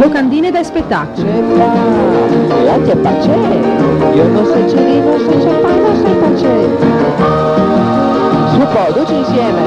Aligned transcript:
E 0.00 0.02
Locandine 0.02 0.50
da 0.50 0.62
e 4.96 5.82
so 5.84 5.94
se 5.94 6.10
parce. 6.14 6.52
Su 8.50 8.58
poi, 8.72 8.92
tutti 8.94 9.14
insieme. 9.14 9.60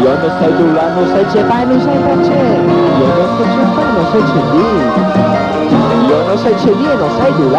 Io 0.00 0.12
non 0.16 0.32
sei 0.38 0.56
tu 0.56 0.72
là, 0.72 0.88
non 0.94 1.06
sei 1.12 1.24
c'è 1.26 1.44
fai, 1.44 1.66
non 1.66 1.80
sei 1.80 1.98
parce. 1.98 2.32
Io 2.32 3.06
non 3.06 3.28
so 3.36 3.42
c'è 3.42 3.64
fai, 3.74 3.92
non 3.92 4.06
c'è 4.10 4.20
Dio. 4.52 4.80
Io 6.08 6.18
non 6.26 6.38
sei 6.38 6.54
c'è 6.54 6.72
Dio, 6.72 6.96
non 6.96 7.10
sei 7.20 7.32
tu 7.34 7.50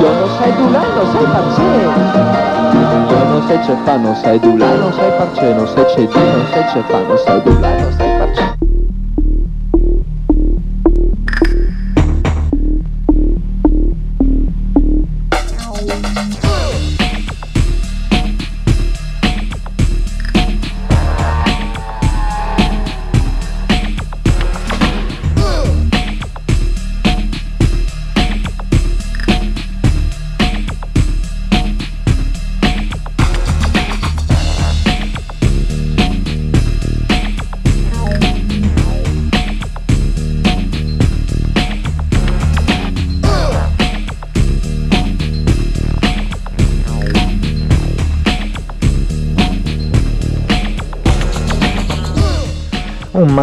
Io 0.00 0.08
non 0.14 0.28
sei 0.38 0.54
tu 0.56 0.70
là, 0.70 0.80
non 0.94 1.06
sei 1.12 1.26
parce. 1.26 1.60
Io 3.10 3.24
non 3.28 3.42
sei 3.46 3.58
c'è 3.58 3.76
fa, 3.84 3.96
non 3.96 4.14
sei 4.14 4.40
tu 4.40 4.56
là, 4.56 4.74
non 4.76 4.92
sei 4.94 5.10
parce. 5.18 5.52
Non 5.52 5.66
sei 5.66 5.84
c'è 5.84 6.06
Dio, 6.06 6.20
non 6.20 6.46
sei 6.52 6.64
c'è 6.64 8.09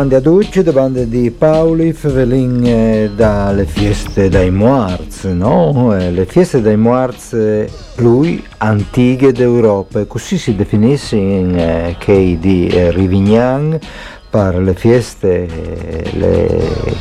mandi 0.08 0.16
a 0.16 0.22
tutti 0.22 0.64
da 0.64 0.72
bande 0.72 1.10
di 1.10 1.32
Paoli 1.32 1.92
Fevelin 1.92 2.66
eh, 2.66 3.12
dalle 3.14 3.66
feste 3.66 4.30
dai 4.30 4.50
Moarz, 4.52 5.26
no? 5.26 5.94
Eh, 5.98 6.12
Le 6.12 6.26
feste 6.26 6.62
dai 6.62 6.78
Moarz 6.78 7.34
eh, 7.34 7.70
più 7.94 8.42
antiche 8.60 9.34
d'Europa, 9.34 10.06
così 10.06 10.38
si 10.38 10.56
definisce 10.56 11.18
in 11.18 11.58
eh, 11.58 12.38
di 12.40 12.68
eh, 12.68 12.92
Rivignan 12.92 13.78
per 14.30 14.58
le 14.60 14.74
feste 14.76 15.48
le, 16.14 16.48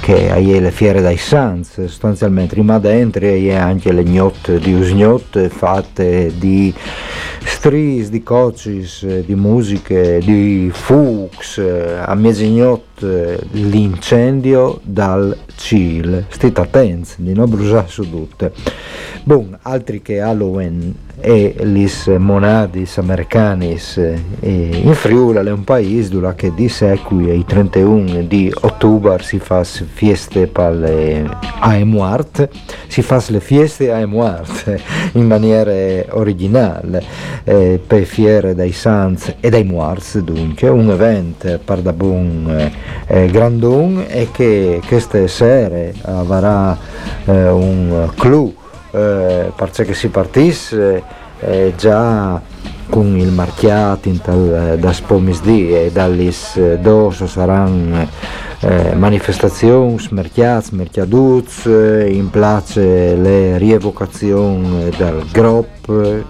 che 0.01 0.31
hai 0.31 0.59
le 0.59 0.71
fiere 0.73 1.01
dai 1.01 1.17
Sans 1.17 1.69
sostanzialmente, 1.85 2.61
ma 2.63 2.79
dentro 2.81 3.25
hai 3.27 3.55
anche 3.55 3.93
le 3.93 4.03
gnotte 4.03 4.59
di 4.59 4.73
usgnotte 4.75 5.49
fatte 5.49 6.33
di 6.37 6.75
stris, 7.47 8.11
di 8.11 8.23
cocis, 8.23 9.03
eh, 9.05 9.25
di 9.25 9.35
musiche, 9.35 10.19
di 10.23 10.69
fuchs, 10.73 11.59
eh, 11.59 11.99
a 12.05 12.15
mezzanotte 12.15 13.41
l'incendio 13.53 14.81
dal 14.83 15.37
CIL, 15.55 16.27
state 16.29 16.61
attenti 16.61 17.15
di 17.17 17.33
non 17.33 17.49
bruciare 17.49 17.89
su 17.89 18.09
tutte. 18.11 18.53
Bon, 19.23 19.57
altri 19.63 20.03
che 20.03 20.21
Halloween 20.21 20.95
e 21.19 21.55
lis 21.63 22.07
monadis 22.07 22.99
americanis 22.99 23.97
eh, 23.97 24.21
in 24.83 24.95
Friuli 24.95 25.39
è 25.39 25.51
un 25.51 25.65
paese 25.65 26.11
dove 26.11 26.35
che 26.37 26.53
di 26.55 26.69
secoli 26.69 27.35
il 27.35 27.45
31 27.45 28.23
di 28.23 28.53
ottobre 28.61 29.23
si 29.23 29.39
fa 29.39 29.65
feste 29.65 30.47
per 30.47 30.75
le 30.75 31.29
Aemuart, 31.61 32.49
si 32.87 33.01
fa 33.03 33.23
le 33.29 33.41
feste 33.41 33.91
Aemuart 33.91 34.81
in 35.15 35.27
maniera 35.27 36.05
originale 36.11 37.03
eh, 37.45 37.81
per 37.85 38.05
fiere 38.05 38.55
dai 38.55 38.73
Sans 38.73 39.35
e 39.41 39.49
dai 39.49 39.65
Muarts 39.65 40.19
dunque 40.19 40.69
un 40.69 40.91
evento 40.91 41.59
per 41.65 41.81
da 41.81 41.93
buon 41.93 42.71
eh, 43.07 43.27
grandon 43.31 44.05
e 44.09 44.29
che 44.33 44.81
queste 44.87 45.29
sere 45.29 45.95
avrà 46.03 46.77
eh, 47.25 47.49
un 47.49 48.11
clou 48.17 48.55
eh, 48.93 49.53
perché 49.55 49.95
si 49.95 50.09
partisse 50.09 51.03
eh, 51.41 51.73
già 51.77 52.41
con 52.89 53.17
il 53.19 53.33
marchiato 53.33 54.09
in 54.09 54.21
tal, 54.21 54.73
eh, 54.73 54.79
da 54.79 54.93
spomisdì 54.93 55.73
e 55.73 55.91
dallis 55.93 56.57
eh, 56.57 56.79
doso 56.79 57.27
saranno 57.27 58.09
eh, 58.61 58.95
manifestazioni, 58.95 59.97
merchiats, 60.11 60.71
merchiaduts, 60.71 61.67
eh, 61.67 62.09
in 62.11 62.31
place 62.31 63.15
le 63.17 63.59
rievocazioni 63.59 64.91
del 64.97 65.25
Grop, 65.31 65.67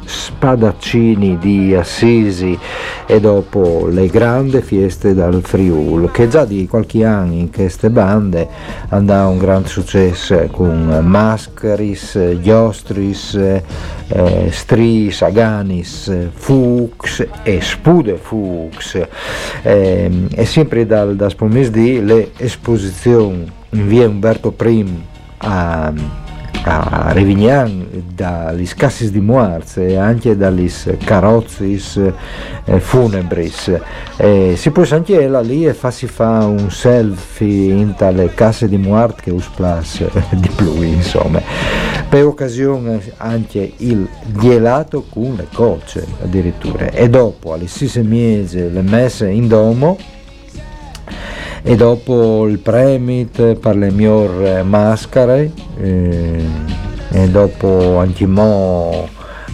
spadaccini 0.05 1.39
di 1.39 1.75
Assisi 1.75 2.59
e 3.07 3.21
dopo 3.21 3.87
le 3.91 4.07
grandi 4.09 4.61
feste 4.61 5.15
dal 5.15 5.41
Friul, 5.43 6.11
che 6.11 6.29
già 6.29 6.45
di 6.45 6.67
qualche 6.67 7.05
anno 7.05 7.33
in 7.33 7.51
queste 7.51 7.91
bande 7.91 8.49
andava 8.89 9.29
un 9.29 9.39
gran 9.39 9.65
successo 9.67 10.47
con 10.51 11.01
Mascaris, 11.03 12.39
Giostris, 12.41 13.35
eh, 13.35 14.49
Stris, 14.51 15.23
Aganis, 15.23 16.13
Fuchs 16.33 17.27
e 17.43 17.61
Spude 17.61 18.17
Fuchs. 18.17 19.01
Eh, 19.63 20.27
e 20.35 20.45
sempre 20.45 20.87
dal, 20.87 21.17
da 21.17 21.29
Spomesdì 21.29 22.05
le 22.05 22.33
esposizioni 22.37 23.51
in 23.71 23.89
via 23.89 24.07
Umberto 24.07 24.55
I 24.59 25.05
a 25.39 25.93
a 26.69 27.13
Revignan 27.13 27.87
dagli 28.13 28.67
Cassis 28.69 29.11
di 29.11 29.21
Moarz 29.21 29.77
e 29.77 29.97
anche 29.97 30.37
dagli 30.37 30.71
Carozzis 31.05 31.97
eh, 32.65 32.81
Funebris. 32.81 33.79
Eh, 34.17 34.55
si 34.57 34.71
può 34.71 34.85
anche 34.91 35.29
lì 35.43 35.65
e 35.65 35.75
fa, 35.75 35.93
si 35.93 36.09
fa 36.09 36.45
un 36.45 36.71
selfie 36.71 37.73
in 37.73 37.95
tale 37.95 38.35
casse 38.35 38.69
di 38.69 38.79
Moarz 38.79 39.21
che 39.21 39.31
us 39.31 39.49
plus 39.55 40.05
di 40.31 40.51
più 40.57 40.83
insomma. 40.83 41.41
Per 42.09 42.25
occasione 42.25 43.01
anche 43.19 43.73
il 43.77 44.09
ghielato 44.25 45.05
con 45.09 45.35
le 45.37 45.47
cocce 45.53 46.05
addirittura 46.23 46.91
e 46.91 47.09
dopo 47.09 47.53
alle 47.53 47.69
sei 47.69 48.03
mesi 48.03 48.59
le 48.71 48.83
messe 48.83 49.29
in 49.29 49.47
domo 49.47 49.97
e 51.69 51.75
dopo 51.75 52.47
il 52.47 52.61
premit 52.61 53.55
per 53.57 53.75
le 53.75 53.91
maschere 54.63 55.51
eh, 55.81 56.45
e 57.11 57.29
dopo 57.29 57.99
anche 57.99 58.25
mo 58.25 59.09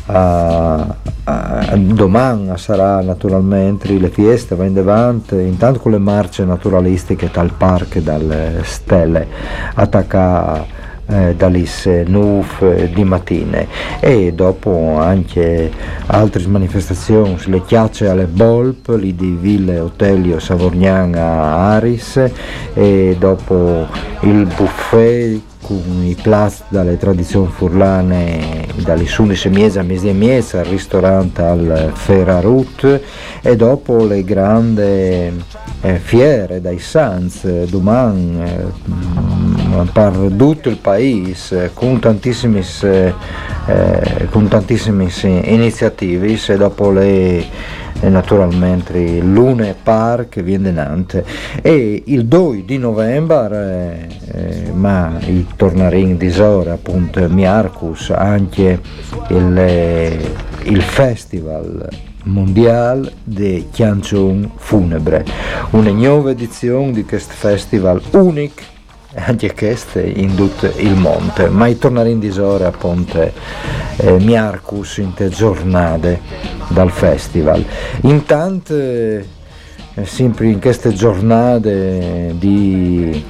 a, 0.04 0.94
a, 1.24 1.74
domani 1.74 2.52
sarà 2.58 3.00
naturalmente 3.00 3.90
le 3.98 4.10
feste 4.10 4.54
va 4.54 4.66
in 4.66 4.74
davanti 4.74 5.36
intanto 5.36 5.78
con 5.78 5.92
le 5.92 5.98
marce 5.98 6.44
naturalistiche 6.44 7.30
dal 7.32 7.54
parco 7.56 7.98
dalle 8.00 8.60
stelle 8.62 9.26
attacca 9.72 10.81
eh, 11.06 11.34
dalle 11.36 11.64
NUF 12.06 12.90
di 12.92 13.04
mattine 13.04 13.66
e 14.00 14.32
dopo 14.32 14.98
anche 14.98 15.70
altre 16.06 16.46
manifestazioni, 16.46 17.36
le 17.46 17.62
chiacce 17.64 18.08
alle 18.08 18.26
Bolp, 18.26 18.88
lì 18.98 19.14
di 19.14 19.36
Ville 19.38 19.78
Otelio 19.78 20.38
Savorgnan 20.38 21.14
a 21.14 21.72
Aris 21.74 22.30
e 22.74 23.16
dopo 23.18 23.86
il 24.20 24.46
buffet 24.56 25.40
con 25.62 26.02
i 26.04 26.16
plats 26.20 26.64
dalle 26.68 26.98
tradizioni 26.98 27.46
furlane 27.46 28.66
dalle 28.76 29.06
11 29.16 29.46
e 29.46 29.50
mezza 29.50 29.80
a 29.80 29.84
mesi 29.84 30.08
e 30.08 30.12
mezza 30.12 30.58
al 30.58 30.66
ristorante 30.66 31.42
al 31.42 31.92
Ferrarut 31.94 33.00
e 33.40 33.56
dopo 33.56 34.04
le 34.04 34.24
grandi 34.24 34.82
eh, 34.82 35.98
fiere 35.98 36.60
dai 36.60 36.78
Sans 36.78 37.64
domani 37.66 38.42
eh, 38.42 39.41
per 39.92 40.30
tutto 40.36 40.68
il 40.68 40.78
paese 40.78 41.70
con 41.74 41.98
tantissime, 41.98 42.62
eh, 43.66 44.28
con 44.30 44.48
tantissime 44.48 45.08
iniziative 45.44 46.38
e 46.46 46.56
dopo 46.56 46.90
le 46.90 47.80
e 48.02 48.08
naturalmente 48.08 49.20
Lune 49.20 49.76
Park 49.80 50.40
viene 50.42 50.72
Nantes. 50.72 51.24
E 51.62 52.02
il 52.06 52.26
2 52.26 52.64
di 52.64 52.76
novembre 52.76 54.08
eh, 54.32 54.72
ma 54.72 55.18
il 55.26 55.46
tornarin 55.54 56.16
di 56.16 56.30
Sora 56.30 56.72
appunto 56.72 57.26
Miarcus 57.28 58.10
anche 58.10 58.80
il, 59.28 59.56
eh, 59.56 60.18
il 60.64 60.82
festival 60.82 61.88
mondiale 62.24 63.12
de 63.22 63.66
Chiancion 63.70 64.50
Funebre. 64.56 65.24
Una 65.70 65.90
nuova 65.90 66.30
edizione 66.30 66.90
di 66.90 67.04
questo 67.04 67.34
festival 67.34 68.02
unico 68.10 68.70
anche 69.14 69.54
queste 69.54 70.02
in 70.02 70.34
tutto 70.34 70.72
il 70.76 70.94
monte, 70.94 71.48
ma 71.48 71.66
i 71.66 71.78
tornare 71.78 72.10
in 72.10 72.18
disore 72.18 72.64
a 72.64 72.70
Ponte 72.70 73.32
eh, 73.96 74.18
Miarcus 74.18 74.98
in 74.98 75.12
te 75.14 75.28
giornate 75.28 76.20
dal 76.68 76.90
festival. 76.90 77.64
Intanto, 78.02 78.74
eh, 78.74 79.24
sempre 80.02 80.48
in 80.48 80.60
queste 80.60 80.92
giornate 80.92 82.34
di 82.38 83.24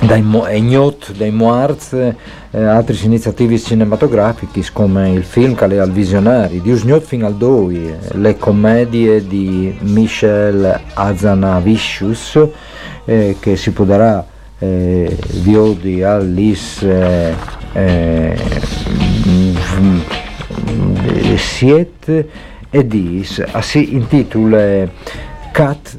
dai 0.00 0.24
Egnot, 0.48 1.12
dai 1.12 1.30
Moarz, 1.30 1.92
eh, 1.92 2.62
altre 2.62 2.96
iniziative 3.02 3.58
cinematografiche 3.58 4.62
come 4.72 5.10
il 5.10 5.24
film 5.24 5.54
che 5.54 5.64
al 5.78 5.92
Visionari, 5.92 6.60
di 6.60 6.72
Usgnot 6.72 7.02
fino 7.02 7.26
al 7.26 7.36
Doi, 7.36 7.94
le 8.12 8.36
commedie 8.38 9.26
di 9.26 9.76
Michel 9.80 10.80
Azanavicius 10.94 12.40
eh, 13.04 13.36
che 13.38 13.56
si 13.56 13.72
potrà 13.72 14.24
eh, 14.60 15.16
Viodi 15.42 16.02
Alice 16.02 16.86
eh, 16.86 17.34
eh, 17.72 18.36
Siet 21.36 22.26
e 22.70 22.86
Dis 22.86 23.42
si 23.60 23.94
intitola 23.94 24.88
Cat 25.52 25.98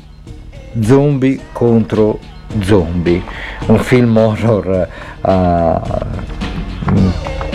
Zombie 0.80 1.40
contro 1.52 2.20
Zombie, 2.62 3.22
un 3.68 3.80
film 3.80 4.18
horror 4.18 4.88
a 5.22 5.82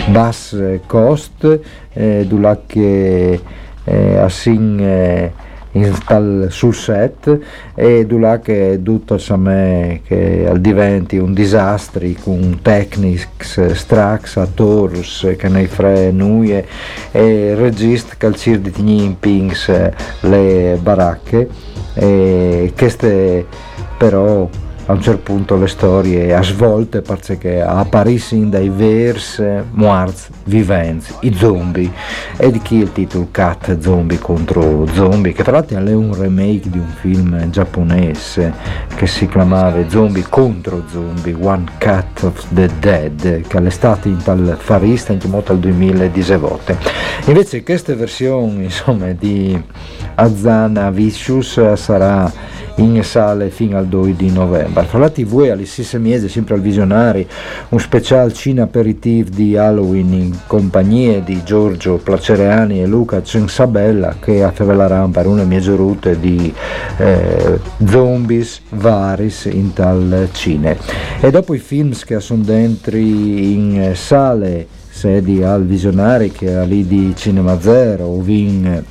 bass 0.09 0.55
cost, 0.87 1.59
eh, 1.93 2.27
che 2.67 3.41
eh, 3.83 4.17
assim 4.17 5.31
eh, 5.71 5.91
dal, 6.05 6.47
sul 6.49 6.73
set 6.73 7.39
e 7.75 8.05
là 8.19 8.39
che 8.39 8.79
tutto 8.83 9.17
me 9.35 10.01
che 10.05 10.51
diventi 10.57 11.17
un 11.17 11.33
disastro 11.33 12.07
con 12.23 12.59
technics, 12.61 13.71
strax, 13.71 14.37
attori 14.37 15.01
che 15.37 15.49
ne 15.49 15.67
fre 15.67 16.11
nuie 16.11 16.65
e 17.11 17.55
regista 17.55 18.15
che 18.17 18.25
al 18.25 18.35
cir 18.35 18.59
di 18.59 18.71
pings 19.19 19.69
le 20.21 20.77
baracche. 20.81 21.47
E 21.93 22.73
queste 22.75 23.45
però 23.97 24.47
a 24.87 24.93
un 24.93 25.01
certo 25.01 25.33
punto 25.33 25.57
le 25.57 25.67
storie 25.67 26.33
a 26.33 26.41
svolte 26.41 27.01
perché 27.01 27.61
appariscono 27.61 28.49
dai 28.49 28.69
vers 28.69 29.43
morti 29.71 30.23
viventi, 30.45 31.13
i 31.21 31.35
zombie. 31.35 31.91
E 32.37 32.51
di 32.51 32.59
chi 32.61 32.77
il 32.77 32.91
titolo? 32.91 33.27
Cat 33.31 33.79
Zombie 33.79 34.17
contro 34.19 34.87
Zombie 34.93 35.33
che 35.33 35.43
tra 35.43 35.53
l'altro 35.53 35.77
è 35.77 35.93
un 35.93 36.15
remake 36.17 36.69
di 36.69 36.77
un 36.77 36.93
film 36.99 37.49
giapponese 37.49 38.53
che 38.95 39.07
si 39.07 39.27
chiamava 39.27 39.87
Zombie 39.89 40.25
contro 40.27 40.83
Zombie 40.89 41.35
One 41.39 41.65
Cat 41.77 42.23
of 42.23 42.45
the 42.49 42.69
Dead 42.79 43.41
che 43.47 43.69
stato 43.69 44.07
in 44.07 44.21
tal 44.23 44.57
farista 44.59 45.11
in 45.11 45.19
modo 45.25 45.51
al 45.51 45.59
2017 45.59 46.77
invece 47.25 47.63
questa 47.63 47.93
versione 47.95 48.63
insomma 48.63 49.11
di 49.11 49.61
Azana 50.15 50.89
Vicious 50.89 51.73
sarà 51.73 52.31
in 52.77 53.03
sale 53.03 53.49
fino 53.49 53.77
al 53.77 53.87
2 53.87 54.15
di 54.15 54.31
novembre. 54.31 54.83
Fra 54.83 54.99
la 54.99 55.09
TV 55.09 55.49
alle 55.51 55.65
stesse 55.65 55.97
mesi, 55.97 56.29
sempre 56.29 56.55
al 56.55 56.61
Visionari, 56.61 57.27
un 57.69 57.79
special 57.79 58.33
cine 58.33 58.61
aperitif 58.61 59.29
di 59.29 59.57
Halloween 59.57 60.13
in 60.13 60.35
compagnia 60.47 61.19
di 61.19 61.43
Giorgio 61.43 61.97
Placereani 61.97 62.81
e 62.81 62.85
Luca 62.85 63.23
Censabella 63.23 64.15
che 64.19 64.43
affeveleranno 64.43 65.09
per 65.09 65.27
una 65.27 65.43
mie 65.43 65.59
giorute 65.59 66.19
di 66.19 66.53
eh, 66.97 67.59
zombies 67.85 68.61
varis 68.69 69.45
in 69.45 69.73
tal 69.73 70.29
cine. 70.33 70.77
E 71.19 71.31
dopo 71.31 71.53
i 71.53 71.59
film 71.59 71.93
che 72.05 72.19
sono 72.19 72.43
dentro 72.43 72.95
in 72.97 73.91
sale 73.93 74.67
sedi 74.89 75.43
al 75.43 75.65
Visionari 75.65 76.31
che 76.31 76.59
è 76.59 76.65
lì 76.65 76.85
di 76.85 77.13
Cinema 77.15 77.59
Zero 77.59 78.05
o 78.05 78.23
in 78.25 78.83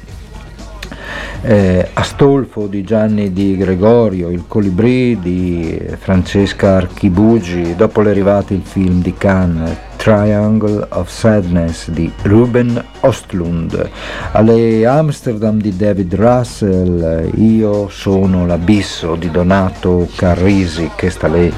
eh, 1.43 1.89
Astolfo 1.93 2.67
di 2.67 2.83
Gianni 2.83 3.33
di 3.33 3.57
Gregorio, 3.57 4.31
Il 4.31 4.45
Colibrì 4.47 5.19
di 5.19 5.81
Francesca 5.99 6.77
Archibugi, 6.77 7.75
dopo 7.77 8.03
l'arrivata 8.03 8.55
il 8.55 8.63
film 8.63 9.01
di 9.01 9.15
Cannes, 9.15 9.86
Triangle 9.97 10.87
of 10.91 11.09
Sadness 11.09 11.91
di 11.91 12.11
Ruben 12.23 12.83
Ostlund, 13.01 13.89
alle 14.33 14.87
Amsterdam 14.87 15.61
di 15.61 15.77
David 15.77 16.15
Russell, 16.15 17.31
Io 17.37 17.89
sono 17.89 18.47
l'abisso 18.47 19.17
di 19.17 19.31
Donato 19.31 20.09
Carrisi, 20.15 20.91
che 20.95 21.11
sta 21.11 21.29
lì 21.29 21.53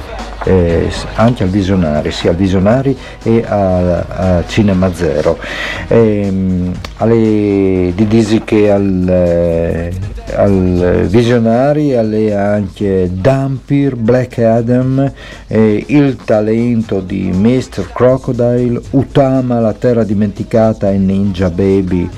eh, 0.45 0.91
anche 1.15 1.43
al 1.43 1.49
Visionari, 1.49 2.11
sia 2.11 2.31
al 2.31 2.37
Visionari 2.37 2.97
e 3.23 3.45
a, 3.47 4.05
a 4.39 4.45
Cinema 4.47 4.93
Zero. 4.95 5.39
E, 5.89 6.23
ehm, 6.25 6.73
alle, 6.97 7.93
di 7.95 8.07
Disi 8.07 8.43
che 8.45 8.71
al, 8.71 9.09
eh, 9.09 9.93
al 10.35 11.07
Visionari 11.09 11.95
alle 11.95 12.35
anche 12.35 13.11
Dampir, 13.13 13.97
Black 13.97 14.39
Adam, 14.39 15.13
eh, 15.47 15.85
Il 15.89 16.17
talento 16.25 17.01
di 17.01 17.31
Mr. 17.33 17.89
Crocodile, 18.29 18.81
Utama, 18.91 19.59
La 19.59 19.73
terra 19.73 20.05
dimenticata 20.05 20.91
e 20.91 20.99
Ninja 20.99 21.49
Baby, 21.49 22.09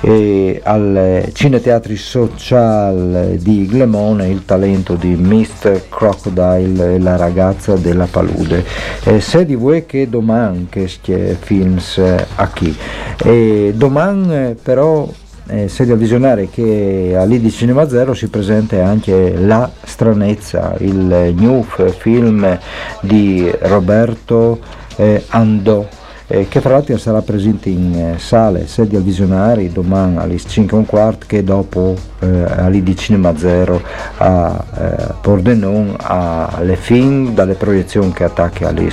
e 0.00 0.60
al 0.64 1.28
Cineteatri 1.32 1.96
Social 1.96 3.36
di 3.38 3.66
Glemone, 3.66 4.28
Il 4.28 4.44
talento 4.46 4.94
di 4.94 5.14
Mr. 5.14 5.88
Crocodile 5.90 6.94
e 6.94 6.98
la 6.98 7.16
ragazza 7.16 7.74
della 7.74 8.06
palude. 8.10 8.64
Eh, 9.04 9.20
se 9.20 9.44
di 9.44 9.54
voi 9.54 9.84
che 9.84 10.08
domani 10.08 10.66
questi 10.70 11.36
films 11.38 11.98
eh, 11.98 12.26
a 12.36 12.48
chi? 12.48 12.74
E 13.22 13.72
domani 13.76 14.34
eh, 14.34 14.56
però 14.60 15.08
eh, 15.48 15.68
sedia 15.68 15.96
visionaria 15.96 16.46
che 16.50 17.14
all'Idi 17.18 17.50
Cinema 17.50 17.88
Zero 17.88 18.14
si 18.14 18.28
presenta 18.28 18.84
anche 18.86 19.34
La 19.36 19.70
Stranezza, 19.82 20.74
il 20.78 21.34
new 21.36 21.62
film 21.98 22.58
di 23.02 23.50
Roberto 23.62 24.78
eh, 24.96 25.24
Andò 25.28 25.86
eh, 26.32 26.46
che 26.46 26.60
tra 26.60 26.70
l'altro 26.70 26.96
sarà 26.96 27.22
presente 27.22 27.70
in 27.70 27.92
eh, 27.92 28.18
sale 28.20 28.68
sedi 28.68 28.94
al 28.94 29.02
Visionari 29.02 29.72
domani 29.72 30.16
alle 30.16 30.38
5 30.38 30.76
e 30.76 30.80
un 30.80 30.86
quarto 30.86 31.26
che 31.26 31.42
dopo 31.42 31.96
eh, 32.20 32.94
Cinema 32.94 33.36
Zero 33.36 33.82
a 34.18 34.64
eh, 34.78 35.14
Pordenon 35.20 35.96
alle 35.98 36.76
film 36.76 37.34
dalle 37.34 37.54
proiezioni 37.54 38.12
che 38.12 38.22
attacca 38.22 38.68
alle 38.68 38.92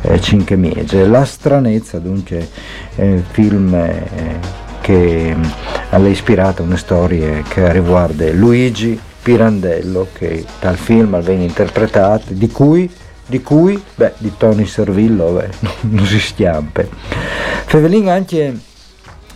eh, 0.00 0.20
5 0.20 0.56
mese. 0.56 1.06
La 1.06 1.24
stranezza 1.24 2.00
dunque 2.00 2.48
eh, 2.96 3.22
film 3.30 3.72
eh, 3.72 4.08
che 4.80 5.36
mm, 5.36 5.44
ha 5.90 5.98
ispirato 5.98 6.64
una 6.64 6.76
storia 6.76 7.42
che 7.46 7.70
riguarda 7.70 8.28
Luigi 8.32 8.98
Pirandello 9.22 10.08
che 10.12 10.44
dal 10.60 10.76
film 10.76 11.20
viene 11.20 11.44
interpretato 11.44 12.32
di 12.32 12.48
cui 12.48 12.90
di 13.26 13.42
cui, 13.42 13.82
beh, 13.94 14.14
di 14.18 14.32
Tony 14.36 14.66
Servillo, 14.66 15.32
beh, 15.32 15.50
non 15.90 16.06
si 16.06 16.20
stiampe. 16.20 16.88
Fevelin 17.66 18.08
anche 18.08 18.56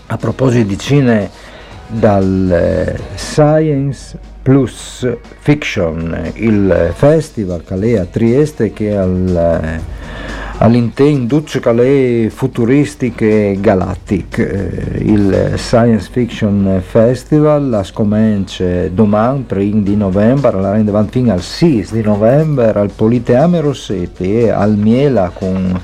a 0.07 0.17
proposito 0.17 0.67
di 0.67 0.79
cine 0.79 1.31
dal 1.87 2.51
eh, 2.51 3.01
Science 3.17 4.19
Plus 4.43 5.07
Fiction, 5.41 6.33
il 6.35 6.93
festival 6.95 7.63
che 7.65 7.75
è 7.75 7.99
a 7.99 8.05
Trieste 8.05 8.73
che 8.73 8.97
al, 8.97 9.61
eh, 9.63 9.81
all'interno 10.61 11.25
Duce 11.25 11.59
Calais 11.59 12.33
Futuristiche 12.33 13.57
Galactic, 13.61 14.39
eh, 14.39 14.99
il 15.03 15.53
Science 15.57 16.09
Fiction 16.11 16.83
Festival, 16.87 17.69
la 17.71 17.83
scommence 17.83 18.93
domani, 18.93 19.47
1 19.49 19.81
di 19.81 19.97
novembre, 19.97 20.61
la 20.61 20.73
rende 20.73 20.93
fino 21.09 21.33
al 21.33 21.41
6 21.41 21.89
di 21.93 22.03
novembre 22.03 22.73
al 22.79 22.91
Politeame 22.95 23.61
Rossetti 23.61 24.41
e 24.41 24.51
al 24.51 24.77
Miela 24.77 25.31
con 25.33 25.81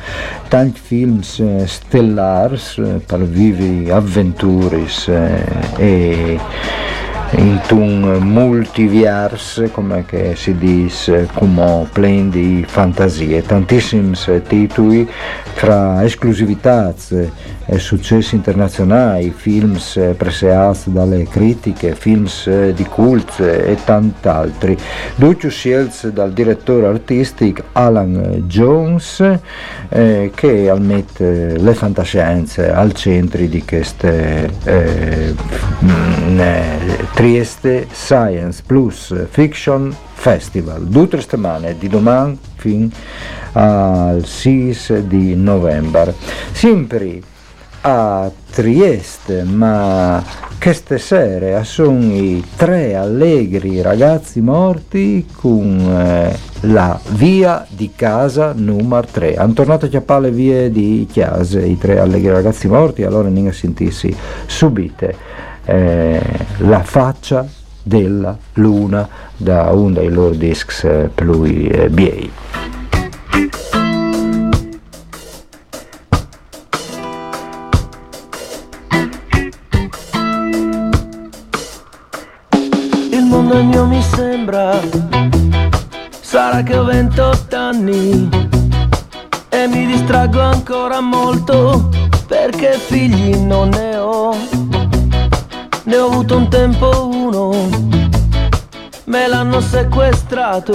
tanti 0.49 0.80
film 0.80 1.21
eh, 1.38 1.66
stellari 1.66 2.59
eh, 2.76 2.83
per 3.04 3.23
vivi 3.25 3.90
avventure 3.90 4.85
e 5.76 6.38
in 7.33 7.61
un 7.71 8.18
multiverse, 8.23 9.71
come 9.71 10.04
si 10.35 10.56
dice, 10.56 11.28
come 11.35 11.87
pieno 11.92 12.30
di 12.30 12.64
fantasie, 12.66 13.42
tantissimi 13.42 14.16
titoli 14.47 15.09
fra 15.54 16.04
esclusività 16.04 16.95
e 17.68 17.78
successi 17.78 18.37
internazionali, 18.37 19.33
film 19.35 19.78
preseati 20.16 20.92
dalle 20.92 21.25
critiche, 21.25 21.95
film 21.95 22.28
di 22.73 22.85
cult 22.85 23.40
e 23.40 23.76
tanti 23.85 24.28
altri. 24.28 24.76
Tutti 25.18 25.49
scelti 25.50 26.12
dal 26.12 26.33
direttore 26.33 26.87
artistico 26.87 27.62
Alan 27.73 28.45
Jones, 28.47 29.21
eh, 29.88 30.30
che 30.35 30.73
mette 30.78 31.59
le 31.59 31.75
fantascienze 31.75 32.71
al 32.71 32.92
centro 32.92 33.45
di 33.45 33.64
queste 33.64 34.50
eh, 34.64 35.35
mh, 35.78 35.88
Trieste 37.17 37.89
Science 37.93 38.63
Plus 38.67 39.27
Fiction 39.31 39.91
Festival, 40.13 40.85
due 40.85 41.09
settimane 41.19 41.79
di 41.79 41.89
domani 41.89 42.39
fino 42.57 42.91
al 43.53 44.23
6 44.23 45.07
di 45.07 45.35
novembre. 45.35 46.15
Sempre 46.53 47.23
a 47.81 48.31
Trieste, 48.51 49.45
ma 49.45 50.23
queste 50.61 50.99
sere 50.99 51.65
sono 51.65 52.13
i 52.13 52.45
tre 52.55 52.95
allegri 52.95 53.81
ragazzi 53.81 54.43
morti 54.43 55.27
con 55.37 55.79
eh, 55.81 56.37
la 56.69 57.01
via 57.13 57.67
di 57.67 57.93
casa 57.97 58.53
numero 58.55 59.07
3. 59.11 59.37
Hanno 59.37 59.55
tornato 59.55 59.87
a 59.87 59.89
chiappare 59.89 60.25
le 60.25 60.31
vie 60.33 60.71
di 60.71 61.09
Chiase, 61.11 61.65
i 61.65 61.79
tre 61.79 61.99
allegri 61.99 62.29
ragazzi 62.29 62.69
morti, 62.69 63.05
allora 63.05 63.31
non 63.31 63.51
sentirsi 63.55 64.15
subite 64.45 65.46
eh, 65.67 66.21
la 66.59 66.83
faccia 66.83 67.47
della 67.83 68.37
luna 68.55 69.09
da 69.37 69.71
uno 69.73 69.95
dei 69.95 70.09
loro 70.09 70.35
discs 70.35 70.85
eh, 70.85 71.11
più 71.15 71.45
eh, 71.45 71.89
bei. 71.89 72.33
Il 83.11 83.25
mondo 83.25 83.63
mio 83.63 83.87
mi 83.87 84.03
sembra, 84.03 84.81
sarà 86.21 86.63
che 86.63 86.77
ho 86.77 86.85
28 86.85 87.57
anni. 87.57 88.29
E 89.49 89.67
mi 89.69 89.87
distraggo 89.87 90.41
ancora 90.41 91.01
molto 91.01 91.89
perché 92.27 92.73
figli 92.73 93.37
non 93.37 93.69
ne 93.71 93.97
ho 93.97 94.56
ne 95.87 95.99
ho 95.99 96.07
avuto 96.07 96.37
un 96.37 96.49
tempo 96.49 97.09
uno, 97.12 97.69
me 99.05 99.28
l'hanno 99.28 99.61
sequestrato, 99.61 100.75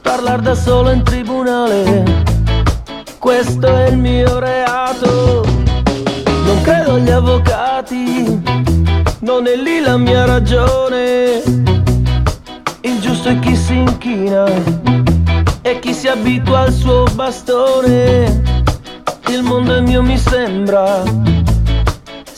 parlare 0.00 0.40
da 0.40 0.54
solo 0.54 0.90
in 0.90 1.02
tribunale, 1.02 2.24
questo 3.18 3.66
è 3.66 3.88
il 3.88 3.98
mio 3.98 4.38
reato, 4.38 5.44
non 6.24 6.62
credo 6.62 6.94
agli 6.94 7.10
avvocati, 7.10 8.42
non 9.20 9.46
è 9.46 9.56
lì 9.56 9.80
la 9.80 9.98
mia 9.98 10.24
ragione, 10.24 11.42
il 12.80 13.00
giusto 13.00 13.28
è 13.28 13.38
chi 13.40 13.54
si 13.54 13.76
inchina 13.76 14.44
e 15.60 15.78
chi 15.80 15.92
si 15.92 16.08
abitua 16.08 16.60
al 16.60 16.72
suo 16.72 17.04
bastone, 17.14 18.42
il 19.28 19.42
mondo 19.42 19.76
è 19.76 19.80
mio 19.80 20.02
mi 20.02 20.16
sembra 20.16 21.02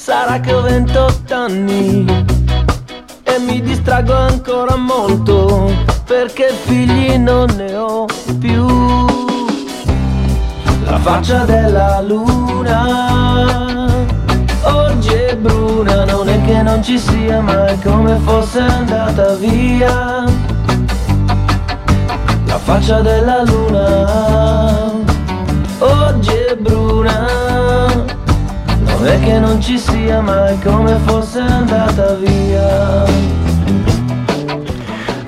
Sarà 0.05 0.41
che 0.41 0.53
ho 0.53 0.63
28 0.63 1.33
anni 1.33 2.05
e 3.23 3.39
mi 3.39 3.61
distraggo 3.61 4.13
ancora 4.13 4.75
molto 4.75 5.73
perché 6.05 6.53
figli 6.65 7.17
non 7.19 7.47
ne 7.57 7.77
ho 7.77 8.07
più. 8.41 8.67
La 10.87 10.99
faccia 10.99 11.45
della 11.45 12.01
luna 12.01 13.87
oggi 14.65 15.13
è 15.13 15.37
bruna, 15.37 16.05
non 16.05 16.29
è 16.29 16.45
che 16.47 16.63
non 16.63 16.83
ci 16.83 16.99
sia 16.99 17.41
mai 17.41 17.79
come 17.79 18.17
fosse 18.25 18.59
andata 18.59 19.35
via. 19.35 20.25
La 22.47 22.59
faccia 22.59 23.01
della 23.03 23.45
luna 23.45 24.42
non 29.12 29.19
che 29.21 29.38
non 29.38 29.61
ci 29.61 29.78
sia 29.78 30.21
mai 30.21 30.59
come 30.61 30.97
fosse 31.04 31.40
andata 31.40 32.14
via 32.14 33.32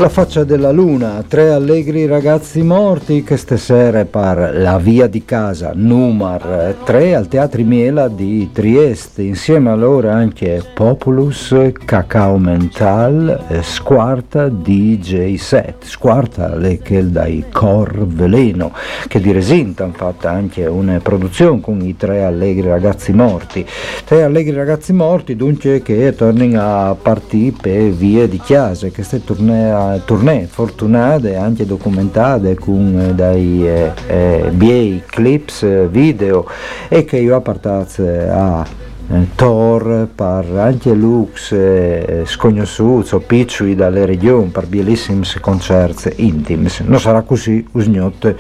la 0.05 0.11
faccia 0.11 0.45
della 0.45 0.71
luna, 0.71 1.25
tre 1.27 1.49
allegri 1.49 2.05
ragazzi 2.05 2.61
morti 2.61 3.23
che 3.23 3.39
stasera 3.39 4.05
per 4.05 4.51
la 4.53 4.77
via 4.77 5.07
di 5.07 5.25
casa. 5.25 5.71
Numero 5.75 6.75
3 6.85 7.15
al 7.15 7.27
Teatro 7.27 7.65
Miela 7.65 8.09
di 8.09 8.51
Trieste, 8.53 9.23
insieme 9.23 9.71
a 9.71 9.75
loro 9.75 10.11
anche 10.11 10.63
Populus, 10.75 11.55
Cacao 11.87 12.37
Mental, 12.37 13.63
Squarta 13.63 14.51
DJ 14.51 15.37
Set, 15.37 15.85
Squarta 15.85 16.55
le 16.55 16.77
che 16.81 17.11
dai 17.11 17.47
Cor 17.51 18.07
Veleno, 18.07 18.73
che 19.09 19.21
di 19.23 19.33
Resinta 19.33 19.85
hanno 19.85 19.95
fatto 19.97 20.29
anche 20.29 20.67
una 20.67 21.01
produzione 21.03 21.63
con 21.63 21.81
i 21.81 21.97
tre 21.97 22.25
allegri 22.25 22.69
ragazzi 22.69 23.15
morti. 23.15 23.65
Tre 24.05 24.23
allegri 24.23 24.55
ragazzi 24.55 24.93
morti 24.93 25.35
dunque 25.35 25.81
che 25.81 26.15
tornano 26.15 26.61
a 26.61 26.95
partire 26.95 27.57
per 27.59 27.89
via 27.89 28.29
di 28.29 28.39
chiesa, 28.39 28.89
che 28.89 29.03
sta 29.03 29.17
tornando 29.17 29.93
tournée 30.05 30.47
fortunate 30.47 31.37
anche 31.37 31.67
documentate 31.67 32.55
con 32.57 32.99
eh, 33.01 33.15
dai 33.15 33.67
eh, 33.67 33.93
eh, 34.07 34.51
bei 34.53 35.03
clips 35.07 35.63
eh, 35.63 35.89
video 35.89 36.47
e 36.89 37.05
che 37.05 37.19
io 37.19 37.37
ho 37.37 37.41
portato 37.41 38.03
a 38.03 38.67
eh, 39.11 39.27
Thor, 39.35 40.09
per 40.15 40.47
anche 40.57 40.95
Lux, 40.95 41.53
eh, 41.53 42.23
sconosciuto, 42.25 43.21
piccoli 43.21 43.75
dalle 43.75 44.07
regioni, 44.07 44.49
per 44.49 44.67
bellissimi 44.67 45.27
concerti 45.41 46.13
intimi. 46.17 46.69
Non 46.85 46.99
sarà 46.99 47.21
così 47.21 47.67
usgnot 47.73 48.35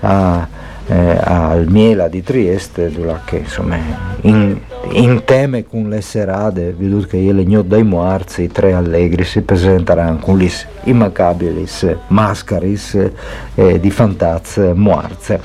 a 0.00 0.62
eh, 0.86 1.18
al 1.22 1.66
Miela 1.68 2.08
di 2.08 2.22
Trieste, 2.22 2.92
che 3.24 3.38
insomma 3.38 3.76
in, 4.22 4.58
in 4.92 5.22
teme 5.24 5.64
con 5.64 5.88
le 5.88 6.00
serate, 6.00 6.74
veduto 6.76 7.06
che 7.08 7.32
le 7.32 7.44
gnot 7.44 7.66
dai 7.66 7.82
Moarzi, 7.82 8.42
i 8.42 8.48
tre 8.48 8.72
allegri 8.72 9.24
si 9.24 9.42
presenteranno 9.42 10.18
con 10.18 10.38
gli 10.38 10.50
immancabili 10.84 11.66
mascaris 12.08 13.10
eh, 13.54 13.80
di 13.80 13.90
fantazze 13.90 14.72
Moarze. 14.74 15.40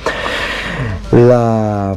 La, 1.10 1.96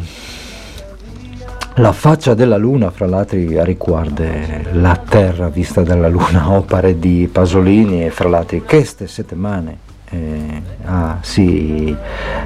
la 1.74 1.92
faccia 1.92 2.34
della 2.34 2.56
luna, 2.56 2.90
fra 2.90 3.06
l'altro, 3.06 3.38
riguarda 3.38 4.24
la 4.72 4.96
terra 4.96 5.48
vista 5.48 5.82
dalla 5.82 6.08
luna, 6.08 6.52
opere 6.52 6.98
di 6.98 7.28
Pasolini 7.30 8.04
e 8.04 8.10
fra 8.10 8.28
l'altro 8.28 8.60
queste 8.64 9.06
settimane 9.06 9.90
eh, 10.12 10.62
ah, 10.84 11.18
sì, 11.22 11.96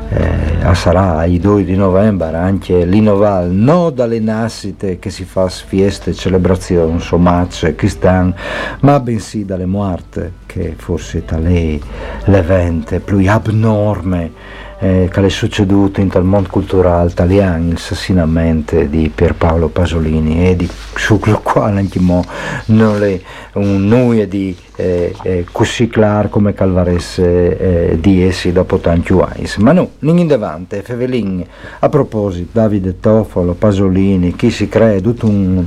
eh, 0.08 0.74
sarà 0.74 1.24
il 1.24 1.40
2 1.40 1.64
di 1.64 1.74
novembre 1.74 2.36
anche 2.36 2.84
l'Inoval, 2.84 3.50
non 3.50 3.92
dalle 3.92 4.20
nascite 4.20 5.00
che 5.00 5.10
si 5.10 5.24
fa 5.24 5.48
fieste, 5.48 6.14
celebrazioni, 6.14 7.00
somacce, 7.00 7.74
cristiane, 7.74 8.34
ma 8.80 9.00
bensì 9.00 9.44
dalle 9.44 9.66
morte, 9.66 10.32
che 10.46 10.74
forse 10.76 11.24
tale 11.24 11.80
l'evento 12.26 13.00
più 13.00 13.28
abnorme 13.28 14.64
eh, 14.78 15.08
che 15.10 15.24
è 15.24 15.28
succeduto 15.28 16.00
in 16.00 16.08
tal 16.08 16.24
mondo 16.24 16.48
culturale 16.50 17.10
italiano, 17.10 17.70
l'assassinamento 17.70 18.82
di 18.84 19.10
Pierpaolo 19.14 19.68
Pasolini 19.68 20.48
e 20.48 20.56
di, 20.56 20.68
sul 20.94 21.20
quale 21.42 21.78
anche 21.78 21.98
mo 21.98 22.24
non 22.66 23.02
è 23.02 23.20
un 23.54 23.86
nuovo 23.86 24.24
di 24.24 24.56
eh, 24.76 25.14
eh, 25.22 25.46
così 25.50 25.88
chiaro 25.88 26.28
come 26.28 26.52
calvaresse 26.52 27.92
eh, 27.92 28.00
di 28.00 28.22
essi 28.22 28.52
dopo 28.52 28.78
tanti 28.78 29.12
anni. 29.12 29.48
Ma 29.58 29.72
no, 29.72 29.90
in 30.00 30.26
davanti, 30.26 30.80
Fevelin, 30.82 31.44
a 31.78 31.88
proposito, 31.88 32.50
Davide 32.52 33.00
Toffolo, 33.00 33.54
Pasolini, 33.54 34.36
chi 34.36 34.50
si 34.50 34.68
crea 34.68 35.00
tutta 35.00 35.26
un, 35.26 35.66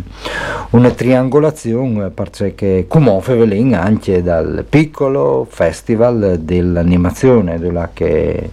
una 0.71 0.91
triangolazione 0.91 2.11
perché 2.11 2.85
come 2.87 3.19
Fevelin 3.21 3.73
anche 3.73 4.21
dal 4.21 4.65
piccolo 4.69 5.47
festival 5.49 6.37
dell'animazione, 6.39 7.57
della 7.57 7.89
che 7.91 8.49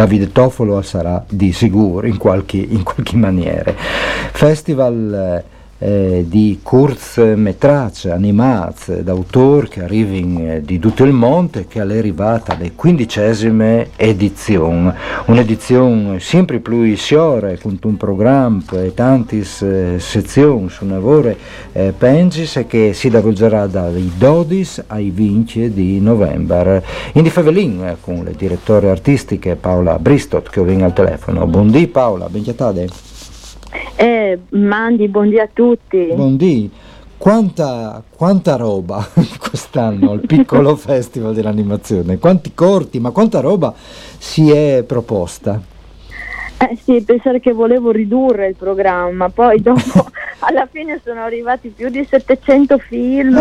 Davide 0.00 0.32
Toffolo 0.32 0.80
sarà 0.80 1.22
di 1.28 1.52
sicuro 1.52 2.06
in 2.06 2.16
qualche, 2.16 2.56
in 2.56 2.84
qualche 2.84 3.16
maniera. 3.16 3.70
Festival 3.76 5.44
eh, 5.80 6.24
di 6.28 6.60
cortometraggi 6.62 8.10
animati 8.10 9.02
d'autore 9.02 9.68
che 9.68 9.82
arrivano 9.82 10.52
eh, 10.52 10.60
di 10.62 10.78
tutto 10.78 11.04
il 11.04 11.12
mondo 11.12 11.58
e 11.58 11.66
che 11.66 11.80
è 11.80 11.82
arrivata 11.82 12.54
alla 12.54 12.68
quindicesima 12.74 13.84
edizione, 13.96 14.94
un'edizione 15.26 16.20
sempre 16.20 16.60
più 16.60 16.94
siore 16.96 17.58
con 17.58 17.78
un 17.82 17.96
programma 17.96 18.62
e 18.72 18.92
tante 18.94 19.38
eh, 19.38 19.98
sezioni 19.98 20.68
su 20.68 20.86
lavoro 20.86 21.34
eh, 21.72 21.94
pengis 21.96 22.64
che 22.68 22.92
si 22.92 23.08
svolgerà 23.08 23.66
dai 23.66 24.12
12 24.16 24.82
ai 24.88 25.10
20 25.10 25.72
di 25.72 26.00
novembre. 26.00 26.84
In 27.14 27.22
di 27.22 27.30
Favelin 27.30 27.84
eh, 27.84 27.96
con 28.00 28.22
le 28.22 28.34
direttore 28.36 28.90
artistiche 28.90 29.56
Paola 29.56 29.98
Bristot 29.98 30.48
che 30.50 30.62
viene 30.62 30.84
al 30.84 30.92
telefono. 30.92 31.46
Buondì 31.46 31.86
Paola, 31.86 32.28
benchiatate. 32.28 33.19
Eh, 33.96 34.38
Mandi, 34.50 35.08
buondì 35.08 35.38
a 35.38 35.48
tutti. 35.52 36.12
Buondì. 36.14 36.70
Quanta, 37.16 38.02
quanta 38.08 38.56
roba 38.56 39.06
quest'anno 39.38 40.12
al 40.12 40.20
piccolo 40.26 40.74
festival 40.76 41.34
dell'animazione, 41.34 42.18
quanti 42.18 42.54
corti, 42.54 42.98
ma 42.98 43.10
quanta 43.10 43.40
roba 43.40 43.74
si 43.76 44.50
è 44.50 44.82
proposta? 44.86 45.60
Eh 46.62 46.78
sì, 46.82 47.02
pensare 47.02 47.40
che 47.40 47.52
volevo 47.52 47.90
ridurre 47.90 48.46
il 48.48 48.54
programma, 48.54 49.28
poi 49.28 49.60
dopo 49.60 50.10
alla 50.40 50.66
fine 50.70 51.00
sono 51.04 51.20
arrivati 51.20 51.68
più 51.68 51.88
di 51.90 52.06
700 52.08 52.78
film. 52.78 53.38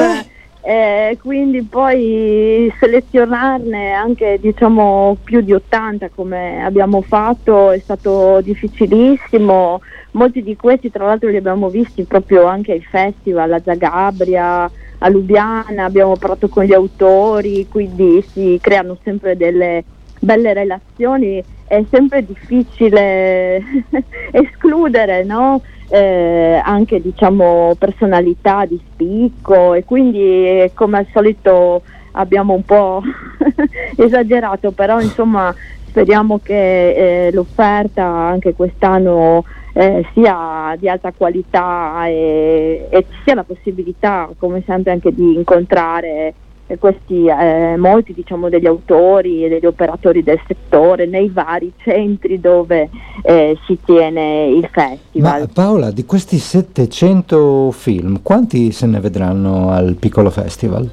Eh 0.69 1.17
quindi 1.19 1.63
poi 1.63 2.71
selezionarne 2.79 3.91
anche 3.91 4.37
diciamo 4.39 5.17
più 5.23 5.41
di 5.41 5.51
80 5.51 6.11
come 6.11 6.63
abbiamo 6.63 7.01
fatto 7.01 7.71
è 7.71 7.79
stato 7.79 8.39
difficilissimo 8.41 9.79
molti 10.11 10.43
di 10.43 10.55
questi 10.55 10.91
tra 10.91 11.07
l'altro 11.07 11.29
li 11.29 11.37
abbiamo 11.37 11.69
visti 11.69 12.05
proprio 12.05 12.45
anche 12.45 12.73
ai 12.73 12.83
festival 12.83 13.51
a 13.53 13.61
Zagabria 13.65 14.71
a 14.99 15.09
Lubiana 15.09 15.85
abbiamo 15.85 16.17
parlato 16.17 16.49
con 16.49 16.65
gli 16.65 16.73
autori 16.73 17.67
quindi 17.67 18.23
si 18.31 18.59
creano 18.61 18.95
sempre 19.03 19.35
delle 19.35 19.85
belle 20.19 20.53
relazioni 20.53 21.43
è 21.65 21.83
sempre 21.89 22.23
difficile 22.23 23.59
escludere 24.31 25.23
no? 25.23 25.61
Eh, 25.89 26.61
anche 26.63 27.01
diciamo, 27.01 27.75
personalità 27.77 28.65
di 28.65 28.79
spicco 28.91 29.73
e 29.73 29.83
quindi 29.83 30.69
come 30.73 30.99
al 30.99 31.07
solito 31.11 31.81
abbiamo 32.13 32.53
un 32.53 32.63
po' 32.63 33.01
esagerato, 33.97 34.71
però 34.71 34.99
insomma 34.99 35.53
speriamo 35.87 36.39
che 36.41 37.27
eh, 37.27 37.31
l'offerta 37.31 38.05
anche 38.05 38.53
quest'anno 38.53 39.43
eh, 39.73 40.05
sia 40.13 40.75
di 40.77 40.87
alta 40.87 41.11
qualità 41.15 42.07
e, 42.07 42.87
e 42.89 43.05
ci 43.09 43.17
sia 43.23 43.35
la 43.35 43.43
possibilità 43.43 44.29
come 44.37 44.63
sempre 44.65 44.91
anche 44.91 45.13
di 45.13 45.35
incontrare 45.35 46.33
questi 46.77 47.25
eh, 47.25 47.75
molti 47.77 48.13
diciamo, 48.13 48.49
degli 48.49 48.67
autori 48.67 49.45
e 49.45 49.49
degli 49.49 49.65
operatori 49.65 50.23
del 50.23 50.39
settore 50.45 51.05
nei 51.05 51.29
vari 51.29 51.73
centri 51.77 52.39
dove 52.39 52.89
eh, 53.23 53.57
si 53.65 53.77
tiene 53.83 54.47
il 54.47 54.67
festival. 54.71 55.41
Ma 55.41 55.47
Paola, 55.51 55.91
di 55.91 56.05
questi 56.05 56.37
700 56.37 57.71
film, 57.71 58.21
quanti 58.21 58.71
se 58.71 58.85
ne 58.85 58.99
vedranno 58.99 59.71
al 59.71 59.95
piccolo 59.95 60.29
festival? 60.29 60.89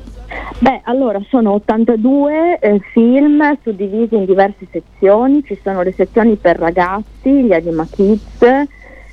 Beh, 0.59 0.81
allora 0.85 1.21
sono 1.29 1.53
82 1.53 2.59
eh, 2.59 2.81
film 2.93 3.59
suddivisi 3.63 4.15
in 4.15 4.25
diverse 4.25 4.67
sezioni, 4.71 5.45
ci 5.45 5.59
sono 5.63 5.83
le 5.83 5.93
sezioni 5.93 6.37
per 6.37 6.59
ragazzi, 6.59 7.45
gli 7.45 7.53
Anima 7.53 7.87
Kids, 7.91 8.67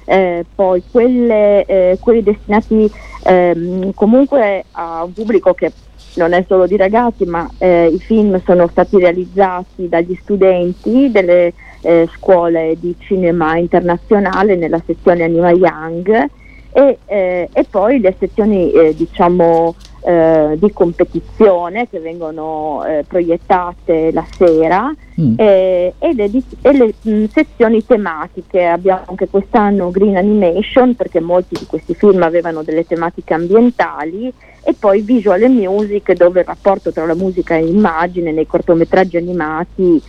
eh, 0.06 0.46
poi 0.56 0.84
quelle, 0.90 1.66
eh, 1.66 1.98
quelli 2.00 2.24
destinati 2.24 2.90
ehm, 3.24 3.94
comunque 3.94 4.66
a 4.72 5.04
un 5.04 5.14
pubblico 5.14 5.54
che 5.54 5.72
non 6.16 6.34
è 6.34 6.44
solo 6.48 6.68
di 6.68 6.78
ragazzi, 6.78 7.26
ma 7.26 7.50
eh, 7.58 7.88
i 7.88 8.00
film 8.00 8.42
sono 8.44 8.68
stati 8.68 8.98
realizzati 8.98 9.90
dagli 9.90 10.18
studenti 10.22 11.12
delle 11.12 11.54
eh, 11.82 12.08
scuole 12.16 12.76
di 12.80 12.96
cinema 13.00 13.58
internazionale 13.58 14.56
nella 14.56 14.82
sezione 14.86 15.24
Anima 15.24 15.52
Young 15.52 16.30
e, 16.72 16.98
eh, 17.06 17.50
e 17.52 17.66
poi 17.70 18.00
le 18.00 18.16
sezioni 18.18 18.72
eh, 18.72 18.96
diciamo, 18.96 19.76
eh, 20.02 20.56
di 20.58 20.72
competizione 20.72 21.88
che 21.88 22.00
vengono 22.00 22.84
eh, 22.86 23.06
proiettate 23.08 24.12
la 24.12 24.26
sera 24.36 24.92
mm. 25.22 25.36
e, 25.38 25.94
e, 26.00 26.14
le, 26.14 26.30
e 26.62 26.74
le 26.74 26.94
mh, 27.00 27.12
mm, 27.12 27.24
sezioni 27.26 27.86
tematiche. 27.86 28.66
Abbiamo 28.66 29.04
anche 29.06 29.28
quest'anno 29.28 29.92
Green 29.92 30.18
Animation 30.18 30.96
perché 30.96 31.20
molti 31.20 31.56
di 31.60 31.66
questi 31.66 31.94
film 31.94 32.24
avevano 32.24 32.64
delle 32.64 32.86
tematiche 32.86 33.34
ambientali 33.34 34.34
e 34.64 34.74
poi 34.74 35.02
Visual 35.02 35.44
and 35.44 35.58
Music 35.58 36.14
dove 36.14 36.40
il 36.42 36.46
rapporto 36.46 36.92
tra 36.92 37.06
la 37.06 37.16
musica 37.16 37.56
e 37.56 37.64
l'immagine 37.64 38.32
nei 38.32 38.48
cortometraggi 38.48 39.18
animati 39.18 40.02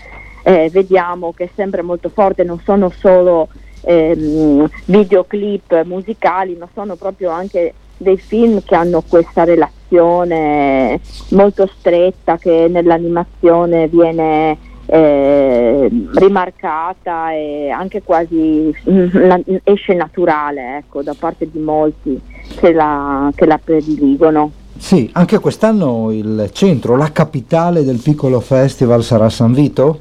eh, 0.45 0.69
vediamo 0.71 1.33
che 1.33 1.45
è 1.45 1.49
sempre 1.55 1.83
molto 1.83 2.09
forte, 2.09 2.45
non 2.45 2.61
sono 2.65 2.91
solo 2.91 3.49
ehm, 3.81 4.69
videoclip 4.85 5.85
musicali 5.85 6.55
ma 6.55 6.69
sono 6.73 6.97
proprio 6.97 7.31
anche 7.31 7.75
dei 7.97 8.17
film 8.17 8.63
che 8.63 8.75
hanno 8.75 9.03
questa 9.07 9.45
relazione 9.45 11.01
molto 11.31 11.69
stretta 11.79 12.37
che 12.37 12.67
nell'animazione 12.69 13.89
viene 13.89 14.59
eh, 14.87 15.89
rimarcata 16.15 17.33
e 17.33 17.71
anche 17.71 18.03
quasi 18.03 18.75
la, 18.85 19.41
esce 19.65 19.95
naturale 19.95 20.79
ecco, 20.79 21.03
da 21.03 21.15
parte 21.19 21.49
di 21.51 21.59
molti 21.59 22.21
che 22.57 22.73
la, 22.73 23.31
che 23.35 23.47
la 23.47 23.59
prediligono. 23.63 24.51
Sì, 24.77 25.09
anche 25.13 25.39
quest'anno 25.39 26.11
il 26.11 26.51
centro, 26.53 26.97
la 26.97 27.13
capitale 27.13 27.85
del 27.85 28.01
piccolo 28.03 28.41
festival 28.41 29.03
sarà 29.03 29.29
San 29.29 29.53
Vito? 29.53 30.01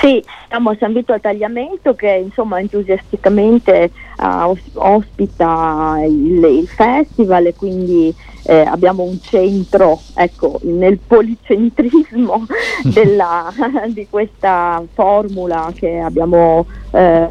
Sì, 0.00 0.22
siamo 0.48 0.70
a 0.70 0.76
San 0.78 0.92
Vito 0.92 1.12
al 1.12 1.20
Tagliamento 1.20 1.94
che 1.94 2.22
insomma 2.24 2.60
entusiasticamente 2.60 3.90
uh, 4.18 4.56
ospita 4.74 5.96
il, 6.06 6.44
il, 6.44 6.68
festival 6.68 7.46
e 7.46 7.54
quindi 7.54 8.14
eh, 8.44 8.60
abbiamo 8.60 9.02
un 9.02 9.18
centro 9.20 10.00
ecco, 10.14 10.60
nel 10.62 10.98
policentrismo 10.98 12.46
della, 12.84 13.52
di 13.88 14.06
questa 14.08 14.82
formula 14.92 15.72
che 15.74 15.98
abbiamo, 15.98 16.66
eh, 16.90 17.28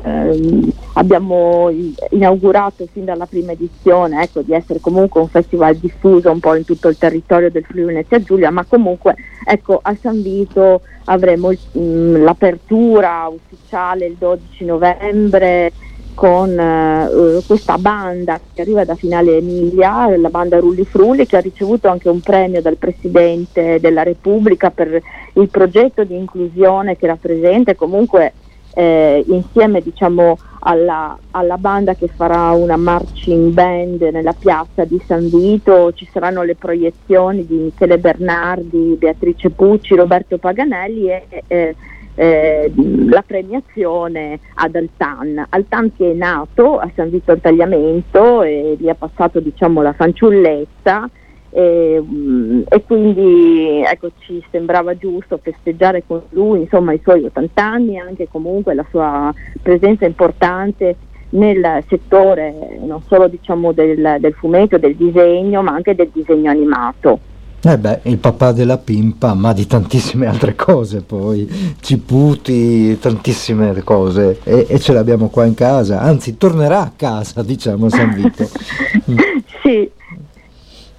abbiamo, 0.93 1.69
inaugurato 2.09 2.87
fin 2.91 3.05
dalla 3.05 3.27
prima 3.27 3.51
edizione, 3.51 4.23
ecco, 4.23 4.41
di 4.41 4.53
essere 4.53 4.79
comunque 4.79 5.21
un 5.21 5.27
festival 5.27 5.75
diffuso 5.75 6.31
un 6.31 6.39
po' 6.39 6.55
in 6.55 6.65
tutto 6.65 6.87
il 6.87 6.97
territorio 6.97 7.51
del 7.51 7.63
Friuli 7.63 7.85
Venezia 7.85 8.21
Giulia, 8.21 8.49
ma 8.49 8.65
comunque 8.65 9.15
ecco, 9.45 9.79
a 9.81 9.95
San 9.99 10.21
Vito 10.21 10.81
avremo 11.05 11.51
mh, 11.51 12.23
l'apertura 12.23 13.27
ufficiale 13.27 14.05
il 14.05 14.15
12 14.17 14.65
novembre 14.65 15.71
con 16.13 16.49
uh, 16.49 17.43
questa 17.45 17.77
banda 17.77 18.39
che 18.53 18.61
arriva 18.61 18.85
da 18.85 18.95
Finale 18.95 19.37
Emilia, 19.37 20.15
la 20.17 20.29
banda 20.29 20.59
Rulli 20.59 20.85
Frulli, 20.85 21.25
che 21.25 21.37
ha 21.37 21.41
ricevuto 21.41 21.87
anche 21.87 22.09
un 22.09 22.21
premio 22.21 22.61
dal 22.61 22.77
Presidente 22.77 23.79
della 23.79 24.03
Repubblica 24.03 24.69
per 24.69 25.01
il 25.33 25.49
progetto 25.49 26.03
di 26.03 26.15
inclusione 26.15 26.95
che 26.97 27.07
rappresenta 27.07 27.75
comunque 27.75 28.33
eh, 28.75 29.23
insieme 29.27 29.81
diciamo, 29.81 30.37
alla, 30.61 31.17
alla, 31.31 31.57
banda 31.57 31.93
che 31.93 32.07
farà 32.07 32.51
una 32.51 32.75
marching 32.75 33.51
band 33.51 34.01
nella 34.01 34.33
piazza 34.33 34.83
di 34.83 34.99
San 35.05 35.29
Vito, 35.29 35.93
ci 35.93 36.07
saranno 36.11 36.41
le 36.43 36.55
proiezioni 36.55 37.45
di 37.45 37.55
Michele 37.55 37.99
Bernardi, 37.99 38.95
Beatrice 38.97 39.51
Pucci, 39.51 39.95
Roberto 39.95 40.37
Paganelli 40.37 41.09
e 41.09 41.43
eh, 41.47 41.75
eh, 42.15 42.71
la 43.09 43.23
premiazione 43.25 44.39
ad 44.55 44.75
Altan. 44.75 45.45
Altan 45.49 45.95
che 45.95 46.11
è 46.11 46.13
nato 46.13 46.77
a 46.77 46.89
San 46.95 47.09
Vito 47.09 47.31
al 47.31 47.41
Tagliamento 47.41 48.43
e 48.43 48.75
gli 48.79 48.89
ha 48.89 48.95
passato 48.95 49.39
diciamo, 49.39 49.81
la 49.81 49.93
fanciullezza 49.93 51.09
e, 51.49 52.01
mm, 52.03 52.61
e, 52.67 52.83
quindi 52.83 53.83
ecco, 53.85 54.11
ci 54.19 54.43
sembrava 54.49 54.97
giusto 54.97 55.39
festeggiare 55.41 56.03
con 56.05 56.21
lui 56.29 56.61
insomma, 56.61 56.93
i 56.93 56.99
suoi 57.03 57.23
80 57.25 57.63
anni 57.63 57.95
e 57.95 57.99
anche 57.99 58.27
comunque 58.27 58.73
la 58.73 58.85
sua 58.89 59.33
presenza 59.61 60.05
importante 60.05 60.95
nel 61.29 61.83
settore 61.87 62.79
non 62.81 63.01
solo 63.03 63.27
diciamo, 63.27 63.71
del, 63.71 64.17
del 64.19 64.33
fumetto, 64.33 64.77
del 64.77 64.95
disegno 64.95 65.61
ma 65.61 65.71
anche 65.73 65.95
del 65.95 66.09
disegno 66.11 66.49
animato. 66.49 67.19
Eh 67.65 67.77
beh, 67.77 68.01
il 68.03 68.17
papà 68.17 68.51
della 68.51 68.77
pimpa, 68.77 69.33
ma 69.33 69.53
di 69.53 69.65
tantissime 69.65 70.27
altre 70.27 70.53
cose 70.53 70.99
poi, 70.99 71.49
ciputi, 71.79 72.99
tantissime 72.99 73.81
cose 73.83 74.39
e, 74.43 74.65
e 74.67 74.79
ce 74.81 74.91
l'abbiamo 74.91 75.29
qua 75.29 75.45
in 75.45 75.53
casa, 75.53 76.01
anzi 76.01 76.35
tornerà 76.37 76.81
a 76.81 76.91
casa 76.93 77.41
diciamo 77.41 77.87
San 77.87 78.13
Vito. 78.13 78.49
sì. 79.63 79.89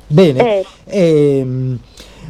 Bene, 0.07 0.61
eh. 0.61 0.67
Eh, 0.87 1.47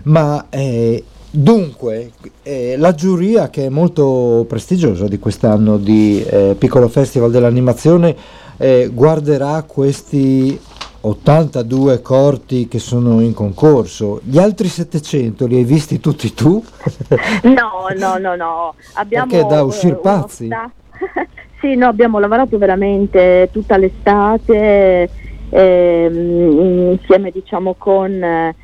ma 0.03 0.47
eh, 0.51 1.05
Dunque, 1.37 2.13
eh, 2.45 2.77
la 2.77 2.95
giuria 2.95 3.51
che 3.51 3.67
è 3.67 3.69
molto 3.69 4.45
prestigiosa 4.49 5.09
di 5.09 5.19
quest'anno 5.19 5.79
di 5.79 6.25
eh, 6.25 6.55
Piccolo 6.57 6.87
Festival 6.87 7.33
dell'Animazione 7.33 8.15
eh, 8.57 8.89
guarderà 8.93 9.65
questi 9.67 10.57
82 11.07 12.01
corti 12.01 12.67
che 12.69 12.79
sono 12.79 13.21
in 13.21 13.35
concorso. 13.35 14.21
Gli 14.23 14.39
altri 14.39 14.69
700 14.69 15.47
li 15.47 15.57
hai 15.57 15.65
visti 15.65 16.01
tutti 16.01 16.33
tu? 16.33 16.63
no, 17.43 17.87
no, 17.97 18.19
no, 18.19 18.35
no. 18.35 18.75
Abbiamo, 18.95 19.31
Perché 19.31 19.47
da 19.47 19.63
uscire 19.63 19.95
eh, 19.95 19.99
pazzi? 20.01 20.49
sì, 21.61 21.75
no, 21.75 21.89
abbiamo 21.89 22.19
lavorato 22.19 22.57
veramente 22.57 23.51
tutta 23.53 23.77
l'estate 23.77 25.11
ehm, 25.51 26.91
insieme 26.93 27.31
diciamo 27.31 27.75
con 27.79 28.11
eh, 28.11 28.55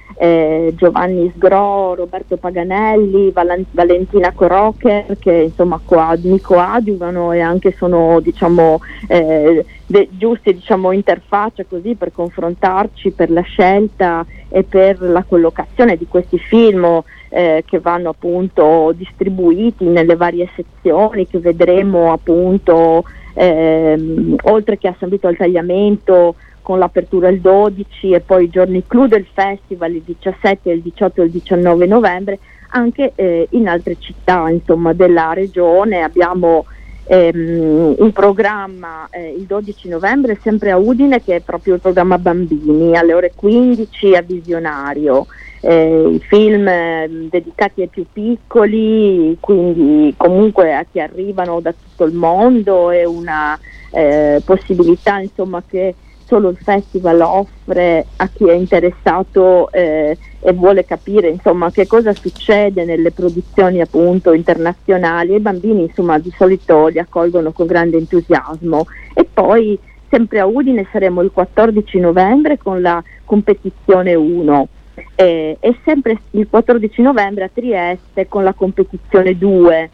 Giovanni 0.74 1.32
Sgro, 1.34 1.94
Roberto 1.94 2.36
Paganelli, 2.36 3.30
Val- 3.30 3.64
Valentina 3.70 4.32
Corocher 4.32 5.16
che 5.18 5.32
insomma 5.32 5.80
coad- 5.82 6.24
mi 6.24 6.40
coadiuvano 6.40 7.32
e 7.32 7.40
anche 7.40 7.74
sono 7.78 8.20
diciamo 8.20 8.80
eh, 9.08 9.64
de- 9.86 10.08
giuste 10.12 10.52
diciamo 10.52 10.92
interfaccia 10.92 11.64
così 11.64 11.94
per 11.96 12.12
confrontarci 12.12 13.12
per 13.12 13.30
la 13.30 13.40
scelta 13.40 14.26
e 14.48 14.64
per 14.64 15.00
la 15.00 15.24
collocazione 15.24 15.96
di 15.96 16.06
questi 16.06 16.38
film 16.38 17.02
eh, 17.30 17.62
che 17.64 17.78
vanno 17.78 18.10
appunto 18.10 18.92
distribuiti 18.94 19.86
nelle 19.86 20.16
varie 20.16 20.50
sezioni 20.54 21.26
che 21.26 21.38
vedremo 21.38 22.12
appunto 22.12 23.04
ehm, 23.34 24.34
oltre 24.42 24.76
che 24.76 24.88
a 24.88 24.96
San 24.98 25.08
Vito 25.08 25.28
al 25.28 25.36
Tagliamento 25.36 26.34
con 26.62 26.78
l'apertura 26.78 27.28
il 27.28 27.40
12 27.40 28.12
e 28.12 28.20
poi 28.20 28.44
i 28.44 28.50
giorni 28.50 28.84
clou 28.86 29.06
del 29.06 29.26
festival 29.32 29.94
il 29.94 30.02
17, 30.02 30.70
il 30.70 30.80
18 30.80 31.20
e 31.20 31.24
il 31.24 31.30
19 31.30 31.86
novembre 31.86 32.38
anche 32.70 33.12
eh, 33.14 33.48
in 33.50 33.68
altre 33.68 33.96
città 33.98 34.48
insomma, 34.48 34.92
della 34.92 35.32
regione. 35.32 36.02
Abbiamo 36.02 36.66
ehm, 37.04 37.96
in 37.98 38.12
programma 38.12 39.08
eh, 39.10 39.34
il 39.36 39.44
12 39.44 39.88
novembre 39.88 40.38
sempre 40.42 40.70
a 40.70 40.76
Udine 40.76 41.22
che 41.22 41.36
è 41.36 41.40
proprio 41.40 41.74
il 41.74 41.80
programma 41.80 42.18
bambini 42.18 42.96
alle 42.96 43.14
ore 43.14 43.32
15 43.34 44.14
a 44.14 44.22
Visionario. 44.22 45.26
Eh, 45.62 46.08
i 46.14 46.20
film 46.20 46.66
eh, 46.66 47.26
dedicati 47.28 47.82
ai 47.82 47.88
più 47.88 48.06
piccoli, 48.10 49.36
quindi 49.40 50.14
comunque 50.16 50.74
a 50.74 50.86
chi 50.90 51.00
arrivano 51.00 51.60
da 51.60 51.72
tutto 51.72 52.04
il 52.04 52.14
mondo 52.14 52.90
è 52.90 53.04
una 53.04 53.58
eh, 53.90 54.40
possibilità 54.42 55.18
insomma, 55.18 55.62
che 55.66 55.94
solo 56.30 56.50
il 56.50 56.58
festival 56.62 57.20
offre 57.22 58.06
a 58.16 58.28
chi 58.28 58.48
è 58.48 58.52
interessato 58.52 59.68
eh, 59.72 60.16
e 60.38 60.52
vuole 60.52 60.84
capire 60.84 61.28
insomma, 61.28 61.72
che 61.72 61.88
cosa 61.88 62.14
succede 62.14 62.84
nelle 62.84 63.10
produzioni 63.10 63.80
appunto 63.80 64.32
internazionali. 64.32 65.34
I 65.34 65.40
bambini 65.40 65.82
insomma, 65.82 66.20
di 66.20 66.32
solito 66.36 66.86
li 66.86 67.00
accolgono 67.00 67.50
con 67.50 67.66
grande 67.66 67.96
entusiasmo. 67.96 68.86
E 69.12 69.24
poi 69.24 69.76
sempre 70.08 70.38
a 70.38 70.46
Udine 70.46 70.86
saremo 70.92 71.20
il 71.20 71.32
14 71.32 71.98
novembre 71.98 72.58
con 72.58 72.80
la 72.80 73.02
competizione 73.24 74.14
1 74.14 74.68
eh, 75.16 75.56
e 75.58 75.76
sempre 75.84 76.20
il 76.30 76.46
14 76.48 77.02
novembre 77.02 77.44
a 77.44 77.50
Trieste 77.52 78.28
con 78.28 78.44
la 78.44 78.52
competizione 78.52 79.36
2 79.36 79.90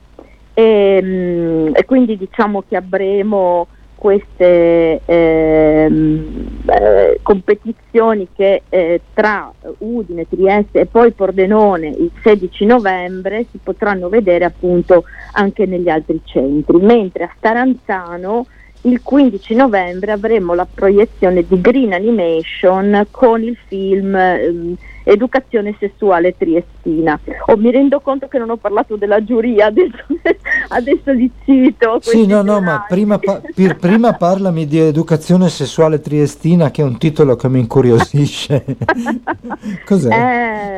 e, 0.53 1.01
mm, 1.03 1.69
e 1.75 1.85
quindi 1.85 2.17
diciamo 2.17 2.63
che 2.69 2.77
avremo 2.77 3.69
queste 3.97 5.01
ehm, 5.05 6.61
eh, 6.67 7.19
competizioni 7.23 8.29
che 8.35 8.63
eh, 8.69 9.01
tra 9.13 9.53
Udine, 9.79 10.29
Trieste 10.29 10.81
e 10.81 10.87
poi 10.87 11.13
Pordenone 11.13 11.89
il 11.89 12.13
16 12.23 12.67
novembre 12.67 13.47
si 13.51 13.59
potranno 13.63 14.09
vedere 14.09 14.45
appunto 14.45 15.05
anche 15.33 15.67
negli 15.67 15.89
altri 15.89 16.21
centri, 16.25 16.79
mentre 16.79 17.25
a 17.25 17.33
Staranzano 17.37 18.47
il 18.83 19.03
15 19.03 19.55
novembre 19.55 20.13
avremo 20.13 20.55
la 20.55 20.69
proiezione 20.73 21.45
di 21.45 21.61
Green 21.61 21.93
Animation 21.93 23.09
con 23.11 23.43
il 23.43 23.57
film 23.67 24.15
ehm, 24.15 24.77
Educazione 25.09 25.77
sessuale 25.79 26.37
triestina. 26.37 27.17
Oh, 27.47 27.57
mi 27.57 27.71
rendo 27.71 28.01
conto 28.01 28.27
che 28.27 28.39
non 28.39 28.51
ho 28.51 28.57
parlato 28.57 28.97
della 28.97 29.23
giuria, 29.23 29.67
adesso, 29.67 30.05
adesso 30.69 31.13
li 31.13 31.31
cito. 31.45 31.99
Sì, 32.01 32.27
no, 32.27 32.43
no, 32.43 32.61
ma 32.61 32.85
prima, 32.89 33.17
pa- 33.17 33.41
pir- 33.55 33.77
prima 33.77 34.15
parlami 34.15 34.67
di 34.67 34.81
educazione 34.81 35.49
sessuale 35.49 36.01
triestina, 36.01 36.73
che 36.73 36.83
è 36.83 36.85
un 36.85 36.99
titolo 36.99 37.37
che 37.37 37.49
mi 37.49 37.61
incuriosisce. 37.61 38.65
Cos'è? 39.87 40.13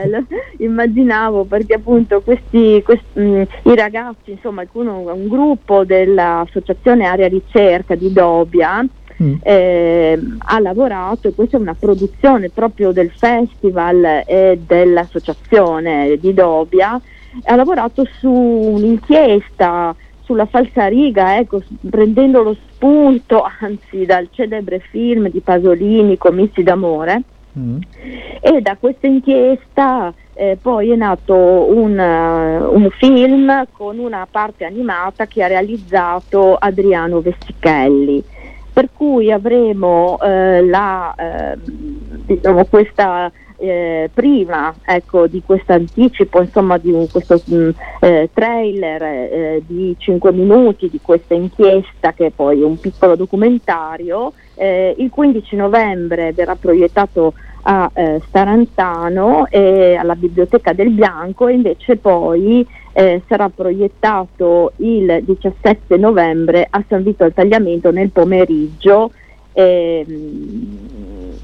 Eh, 0.04 0.08
lo- 0.10 0.26
immaginavo 0.58 1.44
perché 1.44 1.74
appunto 1.76 2.20
questi, 2.20 2.82
questi- 2.84 3.18
mh, 3.18 3.42
i 3.62 3.74
ragazzi, 3.74 4.32
insomma, 4.32 4.60
alcuno, 4.60 5.10
un 5.10 5.26
gruppo 5.26 5.84
dell'associazione 5.84 7.06
Area 7.06 7.28
Ricerca 7.28 7.94
di 7.94 8.12
Dobia 8.12 8.84
Mm. 9.20 9.34
eh, 9.42 10.18
ha 10.38 10.60
lavorato 10.60 11.26
e 11.26 11.34
questa 11.34 11.56
è 11.56 11.60
una 11.60 11.74
produzione 11.76 12.50
proprio 12.50 12.92
del 12.92 13.10
festival 13.10 14.22
e 14.24 14.60
dell'associazione 14.64 16.16
di 16.20 16.32
Dobia, 16.32 17.00
ha 17.44 17.56
lavorato 17.56 18.04
su 18.18 18.30
un'inchiesta 18.30 19.94
sulla 20.22 20.46
falsariga, 20.46 21.38
ecco, 21.38 21.62
prendendo 21.88 22.42
lo 22.42 22.56
spunto 22.70 23.42
anzi 23.60 24.04
dal 24.04 24.28
celebre 24.30 24.78
film 24.78 25.28
di 25.30 25.40
Pasolini, 25.40 26.16
Comizi 26.16 26.62
d'amore 26.62 27.22
Mm. 27.58 27.78
e 28.40 28.60
da 28.60 28.76
questa 28.76 29.08
inchiesta 29.08 30.12
eh, 30.34 30.56
poi 30.60 30.90
è 30.90 30.94
nato 30.94 31.34
un, 31.34 31.98
eh, 31.98 32.58
un 32.58 32.88
film 32.90 33.66
con 33.72 33.98
una 33.98 34.28
parte 34.30 34.64
animata 34.64 35.26
che 35.26 35.42
ha 35.42 35.48
realizzato 35.48 36.54
Adriano 36.54 37.20
Vestichelli 37.20 38.22
per 38.78 38.90
cui 38.94 39.32
avremo 39.32 40.20
eh, 40.22 40.64
la, 40.64 41.12
eh, 41.16 41.58
diciamo, 41.64 42.64
questa 42.66 43.28
eh, 43.56 44.08
prima 44.14 44.72
ecco, 44.84 45.26
di 45.26 45.42
questo 45.44 45.72
anticipo 45.72 46.40
insomma 46.40 46.78
di 46.78 46.92
un, 46.92 47.08
questo 47.10 47.42
mh, 47.44 47.70
eh, 47.98 48.30
trailer 48.32 49.02
eh, 49.02 49.62
di 49.66 49.96
5 49.98 50.30
minuti 50.30 50.88
di 50.88 51.00
questa 51.02 51.34
inchiesta 51.34 52.12
che 52.12 52.30
poi 52.30 52.60
è 52.60 52.64
un 52.64 52.78
piccolo 52.78 53.16
documentario 53.16 54.32
eh, 54.54 54.94
il 54.96 55.10
15 55.10 55.56
novembre 55.56 56.32
verrà 56.32 56.54
proiettato 56.54 57.34
a 57.62 57.90
eh, 57.92 58.22
Staranzano 58.28 59.46
e 59.50 59.96
alla 59.96 60.14
Biblioteca 60.14 60.72
del 60.72 60.90
Bianco 60.90 61.48
e 61.48 61.54
invece 61.54 61.96
poi 61.96 62.64
eh, 62.98 63.22
sarà 63.28 63.48
proiettato 63.48 64.72
il 64.78 65.20
17 65.22 65.96
novembre 65.98 66.66
a 66.68 66.82
San 66.88 67.04
Vito 67.04 67.22
al 67.22 67.32
Tagliamento 67.32 67.92
nel 67.92 68.10
pomeriggio 68.10 69.12
ehm, 69.52 70.78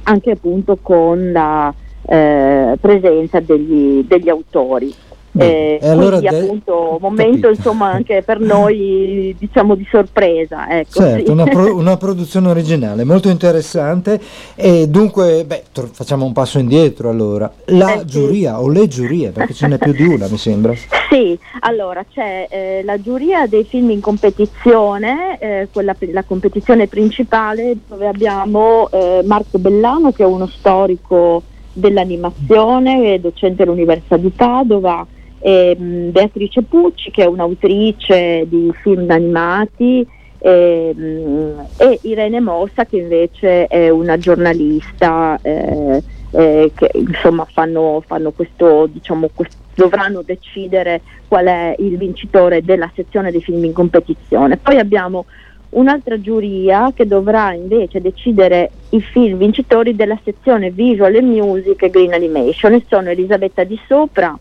anche 0.03 0.33
appunto 0.33 0.77
con 0.83 1.31
la 1.31 1.73
eh, 2.07 2.77
presenza 2.81 3.39
degli, 3.39 4.05
degli 4.05 4.29
autori. 4.29 4.93
Eh, 5.37 5.79
e 5.83 5.89
allora 5.89 6.19
quindi 6.19 6.37
de- 6.37 6.43
appunto 6.45 6.99
momento 7.01 7.33
capito. 7.33 7.49
insomma 7.49 7.91
anche 7.91 8.23
per 8.23 8.39
noi 8.39 9.35
diciamo 9.37 9.75
di 9.75 9.85
sorpresa 9.91 10.69
ecco, 10.79 11.01
Certo, 11.01 11.25
sì. 11.27 11.31
una, 11.33 11.45
pro- 11.45 11.75
una 11.77 11.97
produzione 11.97 12.49
originale 12.51 13.03
molto 13.03 13.29
interessante 13.29 14.21
e 14.55 14.87
dunque 14.89 15.45
beh, 15.45 15.65
tor- 15.73 15.91
facciamo 15.93 16.25
un 16.25 16.33
passo 16.33 16.61
indietro 16.61 17.11
allora. 17.11 17.53
La 17.67 17.95
Eh, 17.95 17.99
sì. 18.01 18.05
giuria 18.07 18.61
o 18.61 18.69
le 18.69 18.87
giurie, 18.87 19.31
perché 19.31 19.55
ce 19.55 19.67
n'è 19.67 19.77
più 19.79 19.93
di 19.93 20.05
una 20.07 20.29
mi 20.29 20.39
sembra. 20.39 20.73
Sì, 21.15 21.39
allora 21.61 22.05
c'è 22.13 22.49
eh, 22.51 22.83
la 22.85 23.01
giuria 23.01 23.47
dei 23.47 23.63
film 23.65 23.91
in 23.91 24.01
competizione, 24.01 25.39
eh, 25.39 25.69
quella, 25.73 25.95
la 26.13 26.25
competizione 26.25 26.89
principale 26.89 27.77
dove 27.87 28.09
abbiamo 28.09 28.89
eh, 28.91 29.23
Marco 29.25 29.59
Bellano 29.59 30.11
che 30.11 30.25
è 30.25 30.27
uno 30.27 30.49
storico 30.49 31.43
dell'animazione, 31.73 33.15
è 33.15 33.19
docente 33.19 33.63
all'Università 33.63 34.17
di 34.17 34.31
Padova, 34.31 35.07
e, 35.47 35.77
mh, 35.79 36.11
Beatrice 36.11 36.63
Pucci 36.63 37.11
che 37.11 37.25
è 37.25 37.27
un'autrice 37.27 38.47
di 38.49 38.73
film 38.81 39.11
animati 39.11 40.07
e, 40.39 40.95
mh, 40.95 41.67
e 41.77 41.99
Irene 42.03 42.41
Mossa 42.41 42.87
che 42.87 42.97
invece 42.97 43.67
è 43.67 43.91
una 43.91 44.17
giornalista 44.17 45.39
eh, 45.43 46.03
eh, 46.31 46.73
che 46.75 46.91
insomma 46.95 47.45
fanno, 47.45 48.03
fanno 48.07 48.31
questo, 48.31 48.89
diciamo, 48.91 49.29
quest- 49.35 49.59
dovranno 49.75 50.23
decidere 50.23 51.03
qual 51.29 51.45
è 51.45 51.75
il 51.79 51.99
vincitore 51.99 52.63
della 52.65 52.91
sezione 52.95 53.31
dei 53.31 53.43
film 53.43 53.65
in 53.65 53.75
competizione. 53.75 54.57
Poi 54.57 54.79
abbiamo 54.79 55.27
un'altra 55.71 56.19
giuria 56.21 56.91
che 56.95 57.07
dovrà 57.07 57.53
invece 57.53 58.01
decidere 58.01 58.71
i 58.91 59.01
film 59.03 59.37
vincitori 59.37 59.95
della 59.95 60.19
sezione 60.25 60.71
Visual 60.71 61.15
e 61.15 61.21
Music 61.21 61.83
e 61.83 61.91
Green 61.91 62.15
Animation 62.15 62.73
e 62.73 62.85
sono 62.89 63.11
Elisabetta 63.11 63.63
Di 63.65 63.79
Sopra 63.87 64.39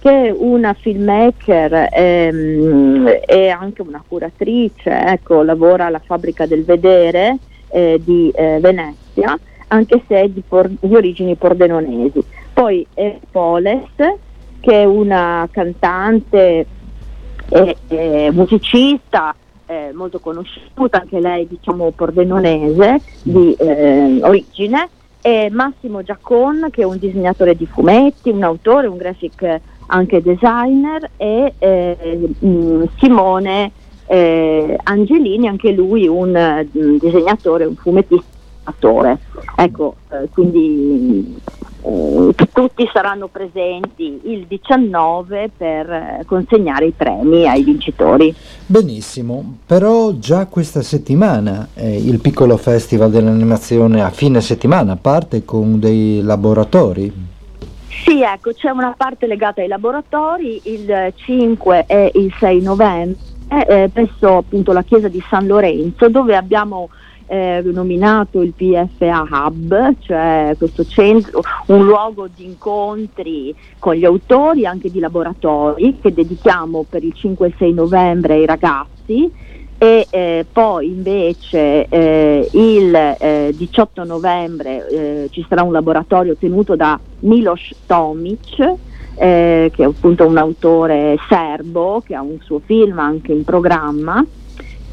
che 0.00 0.28
è 0.28 0.34
una 0.34 0.72
filmmaker 0.72 1.88
ehm, 1.92 3.20
e 3.26 3.48
anche 3.50 3.82
una 3.82 4.02
curatrice, 4.06 4.90
ecco, 4.90 5.42
lavora 5.42 5.86
alla 5.86 6.00
fabbrica 6.02 6.46
del 6.46 6.64
vedere 6.64 7.36
eh, 7.68 8.00
di 8.02 8.30
eh, 8.34 8.58
Venezia, 8.60 9.38
anche 9.68 10.02
se 10.08 10.22
è 10.22 10.28
di, 10.28 10.42
por- 10.46 10.70
di 10.80 10.94
origini 10.94 11.34
pordenonesi. 11.34 12.22
Poi 12.52 12.86
è 12.94 13.18
Poles, 13.30 13.82
che 14.60 14.72
è 14.72 14.84
una 14.84 15.46
cantante 15.50 16.66
e, 17.50 17.76
e 17.88 18.30
musicista 18.32 19.34
eh, 19.66 19.90
molto 19.92 20.18
conosciuta, 20.18 21.00
anche 21.00 21.20
lei 21.20 21.46
diciamo 21.46 21.90
pordenonese 21.90 23.02
di 23.22 23.54
eh, 23.58 24.18
origine, 24.22 24.88
e 25.22 25.50
Massimo 25.50 26.02
Giacon 26.02 26.68
che 26.70 26.80
è 26.80 26.84
un 26.84 26.98
disegnatore 26.98 27.54
di 27.54 27.66
fumetti, 27.66 28.30
un 28.30 28.42
autore, 28.42 28.86
un 28.86 28.96
graphic 28.96 29.60
anche 29.90 30.22
designer 30.22 31.10
e 31.16 31.54
eh, 31.58 32.18
mm, 32.44 32.84
Simone 32.98 33.72
eh, 34.06 34.78
Angelini, 34.82 35.48
anche 35.48 35.72
lui 35.72 36.06
un 36.06 36.30
mh, 36.30 36.78
mm, 36.78 36.96
disegnatore, 36.96 37.64
un 37.64 37.76
fumettista. 37.76 38.38
Ecco, 39.56 39.96
eh, 40.10 40.28
quindi 40.32 41.36
eh, 41.82 42.34
tutti 42.52 42.88
saranno 42.92 43.26
presenti 43.28 44.20
il 44.24 44.46
19 44.46 45.50
per 45.56 45.90
eh, 45.90 46.24
consegnare 46.26 46.86
i 46.86 46.92
premi 46.92 47.48
ai 47.48 47.62
vincitori. 47.64 48.34
Benissimo, 48.66 49.56
però 49.66 50.12
già 50.12 50.46
questa 50.46 50.82
settimana 50.82 51.68
eh, 51.74 51.96
il 51.96 52.20
piccolo 52.20 52.56
festival 52.56 53.10
dell'animazione 53.10 54.02
a 54.02 54.10
fine 54.10 54.40
settimana 54.40 54.96
parte 54.96 55.44
con 55.44 55.80
dei 55.80 56.22
laboratori. 56.22 57.38
Sì, 57.90 58.22
ecco, 58.22 58.52
c'è 58.52 58.70
una 58.70 58.94
parte 58.96 59.26
legata 59.26 59.60
ai 59.60 59.68
laboratori, 59.68 60.60
il 60.64 61.12
5 61.14 61.84
e 61.86 62.12
il 62.14 62.32
6 62.38 62.62
novembre, 62.62 63.18
eh, 63.48 63.90
presso 63.92 64.38
appunto 64.38 64.72
la 64.72 64.82
chiesa 64.82 65.08
di 65.08 65.22
San 65.28 65.46
Lorenzo, 65.46 66.08
dove 66.08 66.36
abbiamo 66.36 66.88
eh, 67.26 67.60
nominato 67.64 68.42
il 68.42 68.52
PFA 68.52 69.26
Hub, 69.28 69.94
cioè 70.00 70.54
questo 70.56 70.84
centro, 70.86 71.42
un 71.66 71.84
luogo 71.84 72.28
di 72.28 72.44
incontri 72.44 73.54
con 73.78 73.94
gli 73.94 74.04
autori, 74.04 74.66
anche 74.66 74.90
di 74.90 75.00
laboratori, 75.00 75.98
che 76.00 76.12
dedichiamo 76.12 76.86
per 76.88 77.02
il 77.02 77.12
5 77.12 77.48
e 77.48 77.54
6 77.58 77.72
novembre 77.72 78.34
ai 78.34 78.46
ragazzi 78.46 79.48
e 79.82 80.06
eh, 80.10 80.44
poi 80.52 80.88
invece 80.88 81.86
eh, 81.88 82.46
il 82.52 83.54
18 83.54 84.02
eh, 84.02 84.04
novembre 84.04 84.86
eh, 84.88 85.28
ci 85.30 85.42
sarà 85.48 85.62
un 85.62 85.72
laboratorio 85.72 86.36
tenuto 86.36 86.76
da 86.76 87.00
Milos 87.20 87.72
Tomic 87.86 88.58
eh, 89.14 89.70
che 89.74 89.82
è 89.82 89.86
appunto 89.86 90.26
un 90.26 90.36
autore 90.36 91.16
serbo 91.26 92.02
che 92.04 92.14
ha 92.14 92.20
un 92.20 92.36
suo 92.42 92.60
film 92.62 92.98
anche 92.98 93.32
in 93.32 93.42
programma 93.42 94.22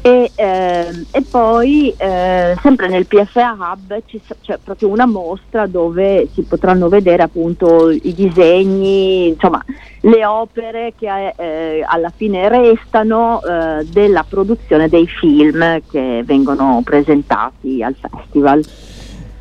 e, 0.00 0.30
eh, 0.34 1.06
e 1.10 1.22
poi 1.22 1.92
eh, 1.96 2.56
sempre 2.62 2.88
nel 2.88 3.06
PFA 3.06 3.56
Hub 3.58 4.02
c'è 4.40 4.58
proprio 4.62 4.88
una 4.88 5.06
mostra 5.06 5.66
dove 5.66 6.28
si 6.32 6.42
potranno 6.42 6.88
vedere 6.88 7.22
appunto 7.22 7.90
i 7.90 8.14
disegni, 8.14 9.28
insomma 9.28 9.62
le 10.02 10.24
opere 10.24 10.94
che 10.96 11.34
eh, 11.36 11.84
alla 11.86 12.12
fine 12.14 12.48
restano 12.48 13.42
eh, 13.42 13.84
della 13.90 14.24
produzione 14.26 14.88
dei 14.88 15.06
film 15.06 15.80
che 15.90 16.22
vengono 16.24 16.80
presentati 16.84 17.82
al 17.82 17.94
festival. 17.94 18.64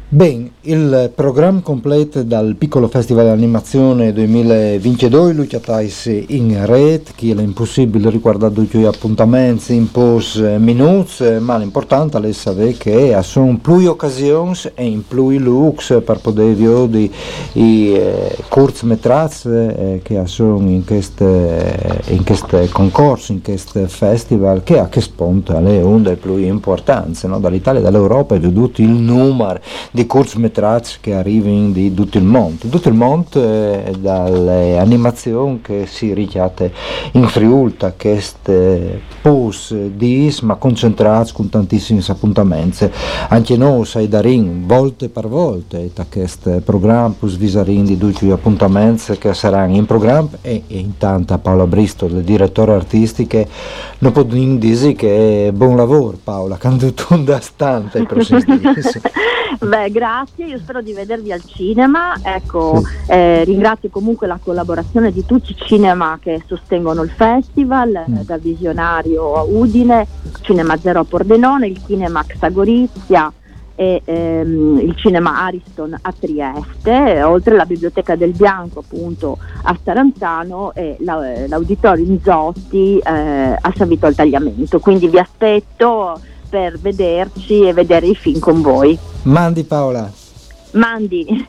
Ben, 0.09 0.49
il 0.61 1.11
programma 1.13 1.59
completo 1.59 2.23
dal 2.23 2.55
piccolo 2.55 2.87
festival 2.87 3.25
di 3.25 3.31
animazione 3.31 4.13
2022 4.13 5.33
lo 5.33 5.45
trovate 5.45 6.23
in 6.29 6.65
rete, 6.65 7.11
che 7.13 7.35
è 7.35 7.41
impossibile 7.41 8.09
riguardare 8.09 8.53
gli 8.71 8.85
appuntamenti 8.85 9.73
in 9.73 9.91
pos 9.91 10.37
minuti, 10.59 11.25
ma 11.39 11.57
l'importante 11.57 12.19
è 12.19 12.31
sapere 12.31 12.71
che 12.77 13.19
sono 13.21 13.59
più 13.61 13.85
occasioni 13.89 14.57
e 14.75 14.85
in 14.85 15.05
più 15.05 15.37
looks 15.39 16.01
per 16.05 16.21
poter 16.21 16.55
vedere 16.55 17.09
i 17.53 17.93
eh, 17.93 18.37
cortometraggi 18.47 19.49
eh, 19.49 19.99
che 20.03 20.21
sono 20.23 20.69
in 20.69 20.85
questo 20.85 22.65
concorso, 22.71 23.33
in 23.33 23.41
questo 23.41 23.85
festival, 23.87 24.63
che 24.63 24.79
a 24.79 24.87
che 24.87 25.01
spunta 25.01 25.59
le 25.59 25.81
onde 25.81 26.15
più 26.15 26.37
importanti 26.37 27.27
no? 27.27 27.41
dall'Italia 27.41 27.81
e 27.81 27.83
dall'Europa 27.83 28.37
di 28.37 28.53
tutto 28.53 28.81
il 28.81 28.87
numero 28.87 29.59
di 29.97 30.05
cortometraggi 30.05 30.97
che 31.01 31.15
arrivano 31.15 31.71
di 31.71 31.91
tutto 31.91 32.19
il 32.19 32.23
mondo. 32.23 32.67
Tutto 32.67 32.87
il 32.87 32.93
mondo 32.93 33.27
eh, 33.33 33.95
dalle 33.97 34.77
animazioni 34.77 35.59
che 35.61 35.87
si 35.87 36.13
richiate 36.13 36.71
in 37.13 37.27
Friulta, 37.27 37.93
queste 37.97 39.01
pos 39.19 39.73
di 39.73 40.31
ma 40.43 40.53
concentrati 40.55 41.31
con 41.33 41.49
tantissimi 41.49 42.03
appuntamenti. 42.07 42.87
Anche 43.29 43.57
noi 43.57 43.85
sai 43.85 44.07
darin 44.07 44.67
volte 44.67 45.09
per 45.09 45.27
volte 45.27 45.89
da 45.95 46.05
questo 46.07 46.61
programma 46.63 47.15
pus 47.17 47.35
visarin 47.35 47.85
di 47.85 47.97
tutti 47.97 48.27
gli 48.27 48.31
appuntamenti 48.31 49.17
che 49.17 49.33
saranno 49.33 49.77
in 49.77 49.87
programma 49.87 50.29
e, 50.43 50.61
e 50.67 50.77
intanto 50.77 51.35
Paola 51.39 51.65
Bristol, 51.65 52.21
direttore 52.21 52.73
artistico, 52.73 53.43
non 53.97 54.11
può 54.11 54.21
dire 54.21 54.93
che 54.93 55.47
è 55.47 55.51
buon 55.51 55.75
lavoro 55.75 56.19
Paola, 56.23 56.57
quando 56.61 56.93
tu 56.93 57.23
da 57.23 57.39
stante 57.39 57.97
i 57.97 58.05
prossimi 58.05 58.43
Beh, 59.59 59.91
grazie, 59.91 60.45
io 60.45 60.57
spero 60.57 60.81
di 60.81 60.93
vedervi 60.93 61.31
al 61.31 61.43
cinema. 61.43 62.15
Ecco, 62.21 62.81
eh, 63.07 63.43
ringrazio 63.43 63.89
comunque 63.89 64.27
la 64.27 64.39
collaborazione 64.41 65.11
di 65.11 65.25
tutti 65.25 65.51
i 65.51 65.55
cinema 65.55 66.17
che 66.21 66.43
sostengono 66.45 67.01
il 67.03 67.09
festival, 67.09 68.05
mm. 68.09 68.19
da 68.21 68.37
Visionario 68.37 69.35
a 69.35 69.43
Udine, 69.43 70.05
Cinema 70.41 70.77
Zero 70.77 71.01
a 71.01 71.03
Pordenone, 71.03 71.67
il 71.67 71.81
Cinemax 71.85 72.35
a 72.41 72.49
Gorizia 72.49 73.31
e 73.79 74.01
ehm, 74.03 74.79
il 74.79 74.95
cinema 74.95 75.43
Ariston 75.43 75.95
a 76.01 76.11
Trieste, 76.11 77.21
oltre 77.21 77.53
alla 77.53 77.65
Biblioteca 77.65 78.15
del 78.15 78.31
Bianco 78.31 78.79
appunto 78.79 79.37
a 79.61 79.77
Staranzano 79.79 80.73
e 80.73 80.97
la, 81.01 81.21
l'Auditorio 81.47 82.03
Inzotti 82.03 82.97
eh, 82.97 83.57
a 83.61 83.73
San 83.75 83.87
Vito 83.87 84.07
al 84.07 84.15
Tagliamento. 84.15 84.79
Quindi 84.79 85.07
vi 85.07 85.19
aspetto 85.19 86.19
per 86.49 86.79
vederci 86.79 87.67
e 87.67 87.73
vedere 87.73 88.07
i 88.07 88.15
film 88.15 88.39
con 88.39 88.61
voi. 88.61 88.97
Mandi 89.23 89.63
Paola. 89.63 90.11
Mandi. 90.71 91.47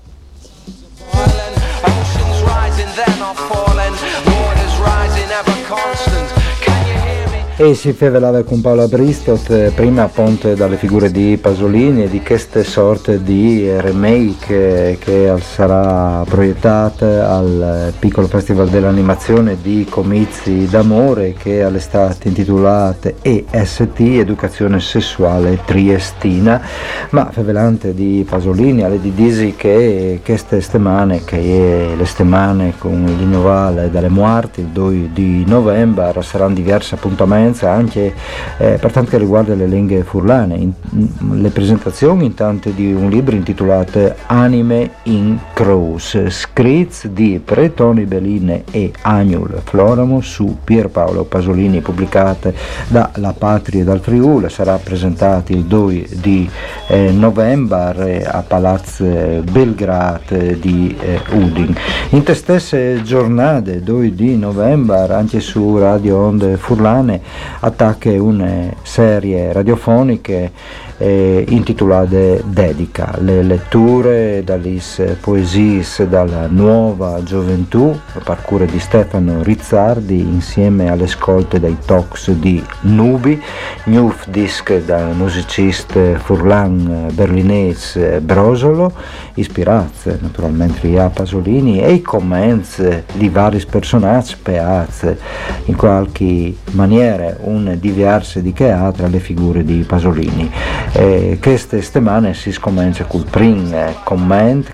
E 7.61 7.75
si 7.75 7.93
fevelava 7.93 8.45
con 8.45 8.61
Paola 8.61 8.87
Bristot 8.87 9.51
eh, 9.51 9.73
prima 9.75 10.05
appunto 10.05 10.55
dalle 10.55 10.77
figure 10.77 11.11
di 11.11 11.37
Pasolini 11.43 12.05
e 12.05 12.09
di 12.09 12.23
queste 12.23 12.63
sorte 12.63 13.21
di 13.21 13.69
remake 13.81 14.91
eh, 14.91 14.99
che 14.99 15.35
sarà 15.41 16.23
proiettata 16.23 17.29
al 17.35 17.93
piccolo 17.99 18.29
festival 18.29 18.69
dell'animazione 18.69 19.57
di 19.61 19.85
comizi 19.91 20.69
d'amore 20.69 21.33
che 21.33 21.65
all'estate 21.65 22.29
intitolate 22.29 23.17
EST, 23.23 23.99
Educazione 23.99 24.79
Sessuale 24.79 25.59
Triestina, 25.65 26.63
ma 27.11 27.29
fevelante 27.33 27.93
di 27.93 28.25
Pasolini, 28.27 28.85
alle 28.85 29.01
di 29.01 29.13
Disi 29.13 29.55
che 29.57 30.21
queste 30.25 30.61
stemane, 30.61 31.25
che 31.25 31.93
le 31.97 32.07
stemane 32.07 32.75
con 32.79 33.05
il 33.05 33.27
Novale 33.27 33.91
dalle 33.91 34.09
Muarti, 34.09 34.61
il 34.61 34.69
2 34.69 35.11
di 35.13 35.45
novembre, 35.45 36.23
saranno 36.23 36.55
diversi 36.55 36.95
appuntamenti 36.95 37.47
differenza 37.49 37.71
anche 37.71 38.15
eh, 38.59 38.79
per 38.81 38.93
quanto 38.93 39.17
riguarda 39.19 39.55
le 39.55 39.67
lingue 39.67 40.03
furlane. 40.03 40.57
In, 40.57 40.73
in, 40.91 41.41
le 41.41 41.51
presentazioni 41.51 42.27
intanto 42.27 42.71
di 42.71 42.93
un 42.93 43.09
libro 43.09 43.35
intitolato 43.35 44.15
Anime 44.27 44.91
in 45.05 45.39
Croce, 45.53 46.31
scritti 46.31 47.13
di 47.13 47.41
Pretoni 47.45 48.05
Belline 48.05 48.65
e 48.71 48.93
Agnul 49.03 49.61
Floramo 49.65 50.21
su 50.21 50.59
Pierpaolo 50.63 51.25
Pasolini, 51.25 51.81
pubblicate 51.81 52.55
da 52.89 53.11
La 53.15 53.35
Patria 53.37 53.83
e 53.83 53.85
dal 53.85 54.01
Friuli, 54.01 54.49
sarà 54.49 54.77
presentato 54.77 55.53
il 55.53 55.65
2 55.65 56.07
di 56.21 56.49
eh, 56.89 57.11
novembre 57.11 58.25
a 58.25 58.43
Palazzo 58.47 59.05
Belgrade 59.05 60.59
di 60.59 60.97
eh, 61.01 61.21
Udin. 61.31 61.75
In 62.11 62.23
te 62.23 62.35
stesse 62.35 63.03
giornate, 63.03 63.83
2 63.83 64.15
di 64.15 64.37
novembre, 64.37 65.15
anche 65.15 65.41
su 65.41 65.79
Radio 65.79 66.17
Onde 66.19 66.57
Furlane, 66.57 67.21
attacca 67.61 68.11
una 68.11 68.73
serie 68.83 69.53
radiofoniche 69.53 70.53
eh, 70.99 71.45
intitolate 71.49 72.43
Dedica, 72.45 73.15
le 73.21 73.43
letture 73.43 74.43
dalle 74.45 74.81
poesie 75.21 75.85
dalla 76.09 76.47
nuova 76.49 77.23
gioventù, 77.23 77.99
parcure 78.25 78.67
di 78.67 78.79
Stefano 78.79 79.43
Rizzardi 79.43 80.19
insieme 80.21 80.91
alle 80.91 81.07
scolte 81.07 81.61
dei 81.61 81.77
talks 81.85 82.31
di 82.33 82.63
Nubi, 82.83 83.41
new 83.85 84.13
disc 84.27 84.73
dal 84.85 85.15
musicista 85.15 86.19
furlan 86.19 87.11
berlinese 87.13 88.21
Brosolo, 88.21 88.93
ispirate 89.35 90.19
naturalmente 90.21 90.99
a 90.99 91.09
Pasolini 91.09 91.81
e 91.81 91.93
i 91.93 92.03
commenti 92.03 93.05
di 93.13 93.29
vari 93.29 93.65
personaggi 93.69 94.37
peazze 94.41 95.19
in 95.67 95.77
qualche 95.77 96.55
maniera 96.73 97.37
un 97.41 97.77
diverse 97.79 98.43
di 98.43 98.53
che 98.53 98.71
ha 98.71 98.91
tra 98.93 99.07
le 99.07 99.19
figure 99.19 99.65
di 99.65 99.85
Pasolini. 99.87 100.51
Eh, 100.99 101.39
queste 101.41 101.81
settimane 101.81 102.35
si 102.35 102.51
scomincia 102.51 103.05
col 103.05 103.25
prim 103.25 103.73
commento 104.03 104.73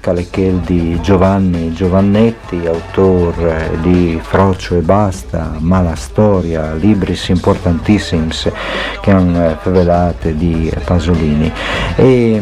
di 0.61 0.99
Giovanni 1.03 1.75
Giovannetti, 1.75 2.65
autore 2.65 3.77
di 3.83 4.19
Frocio 4.23 4.77
e 4.79 4.81
Basta, 4.81 5.57
Mala 5.59 5.95
Storia, 5.95 6.73
libri 6.73 7.15
importantissimi 7.33 8.31
che 9.03 9.11
hanno 9.11 9.59
rivelato 9.63 10.31
di 10.31 10.73
Pasolini. 10.83 11.53
E, 11.95 12.41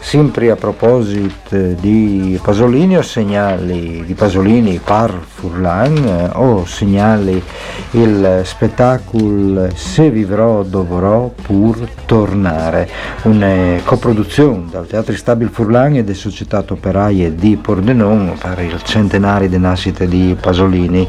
Sempre 0.00 0.50
a 0.50 0.56
proposito 0.56 1.56
di 1.80 2.38
Pasolini 2.42 2.96
o 2.96 3.02
segnali 3.02 4.04
di 4.06 4.14
Pasolini 4.14 4.80
par 4.82 5.12
Furlan 5.12 6.30
o 6.34 6.64
segnali 6.64 7.42
il 7.92 8.40
spettacolo 8.44 9.68
Se 9.74 10.10
vivrò 10.10 10.62
dovrò 10.62 11.30
pur 11.42 11.86
tornare, 12.06 12.88
una 13.22 13.80
coproduzione 13.84 14.66
dal 14.70 14.86
Teatro 14.86 15.14
Stabile 15.14 15.50
Furlan 15.50 15.96
e 15.96 16.04
delle 16.04 16.14
società 16.14 16.64
operaie 16.68 17.34
di 17.34 17.56
Pordenone 17.56 18.34
per 18.40 18.60
il 18.60 18.82
centenario 18.82 19.48
di 19.48 19.58
nascita 19.58 20.04
di 20.04 20.34
Pasolini. 20.40 21.06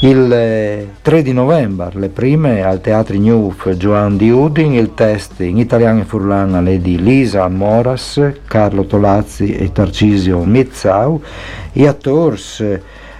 Il 0.00 0.86
3 1.02 1.18
eh, 1.18 1.22
di 1.22 1.32
novembre 1.32 1.90
le 1.94 2.08
prime 2.08 2.62
al 2.62 2.80
Teatro 2.80 3.18
Newf 3.18 3.68
Joan 3.70 4.16
di 4.16 4.30
Udin, 4.30 4.72
il 4.72 4.94
test 4.94 5.40
in 5.40 5.58
italiano 5.58 6.00
e 6.00 6.04
Furlan 6.04 6.54
alle 6.54 6.80
di 6.80 7.00
Lisa 7.00 7.46
Moras 7.48 8.19
Carlo 8.46 8.84
Tolazzi 8.84 9.54
e 9.54 9.72
Tarcisio 9.72 10.44
Mizzau, 10.44 11.22
e 11.72 11.86
attori 11.86 12.40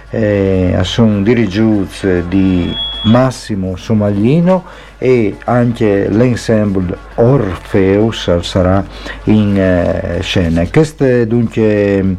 eh, 0.09 0.77
sono 0.81 1.21
dirigenti 1.21 2.23
di 2.27 2.75
Massimo 3.03 3.75
Somaglino 3.75 4.63
e 4.97 5.35
anche 5.45 6.07
l'ensemble 6.09 6.95
Orpheus 7.15 8.39
sarà 8.41 8.85
in 9.25 9.57
eh, 9.57 10.19
scena. 10.21 10.67
Queste 10.67 11.25
dunque 11.25 12.17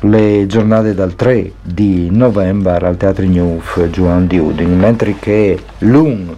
le 0.00 0.46
giornate 0.46 0.94
dal 0.94 1.14
3 1.14 1.52
di 1.62 2.08
novembre 2.10 2.86
al 2.86 2.96
Teatro 2.96 3.24
Newf 3.24 3.88
Giovanni 3.90 4.26
di 4.26 4.38
Udine, 4.38 4.74
mentre 4.74 5.14
che 5.18 5.58
l'1 5.78 6.34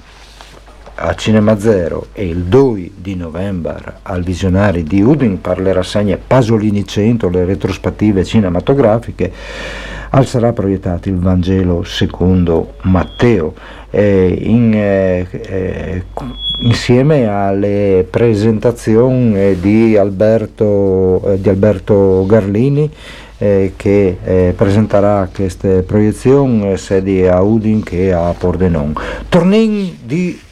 a 0.99 1.15
Cinema 1.15 1.59
Zero 1.59 2.07
e 2.13 2.27
il 2.27 2.45
2 2.45 2.91
di 2.97 3.17
novembre 3.17 3.99
al 4.03 4.23
Visionari 4.23 4.83
di 4.83 5.03
Udin 5.03 5.41
per 5.41 5.61
le 5.61 5.73
rassegne 5.73 6.17
Pasolini 6.17 6.87
100, 6.87 7.29
le 7.29 7.45
retrospettive 7.45 8.25
cinematografiche, 8.25 9.31
al 10.11 10.27
sarà 10.27 10.53
proiettato 10.53 11.09
il 11.09 11.19
Vangelo 11.19 11.83
secondo 11.85 12.75
Matteo. 12.83 13.55
Eh, 13.91 14.37
in, 14.41 14.73
eh, 14.75 15.27
eh, 15.31 16.05
insieme 16.61 17.27
alle 17.27 18.07
presentazioni 18.09 19.59
di 19.61 19.97
Alberto, 19.97 21.33
eh, 21.33 21.41
di 21.41 21.49
Alberto 21.49 22.25
Garlini 22.27 22.91
eh, 23.39 23.73
che 23.77 24.19
eh, 24.23 24.55
presenterà 24.57 25.29
queste 25.35 25.83
proiezioni 25.83 26.73
eh, 26.73 26.77
sia 26.77 27.35
a 27.35 27.43
Udin 27.43 27.83
che 27.83 28.13
a 28.13 28.35
Pordenone. 28.37 28.95
Torniamo 29.29 29.95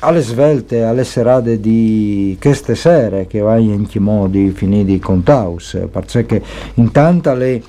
alle 0.01 0.21
svelte, 0.21 0.83
alle 0.83 1.05
serate 1.05 1.61
di 1.61 2.37
queste 2.41 2.75
sere 2.75 3.27
che 3.27 3.41
vai 3.41 3.65
in 3.65 3.87
che 3.87 4.01
modi 4.01 4.51
finiti 4.51 4.99
con 4.99 5.23
Taus, 5.23 5.79
perché 5.91 6.43
intanto 6.75 7.35
le 7.35 7.63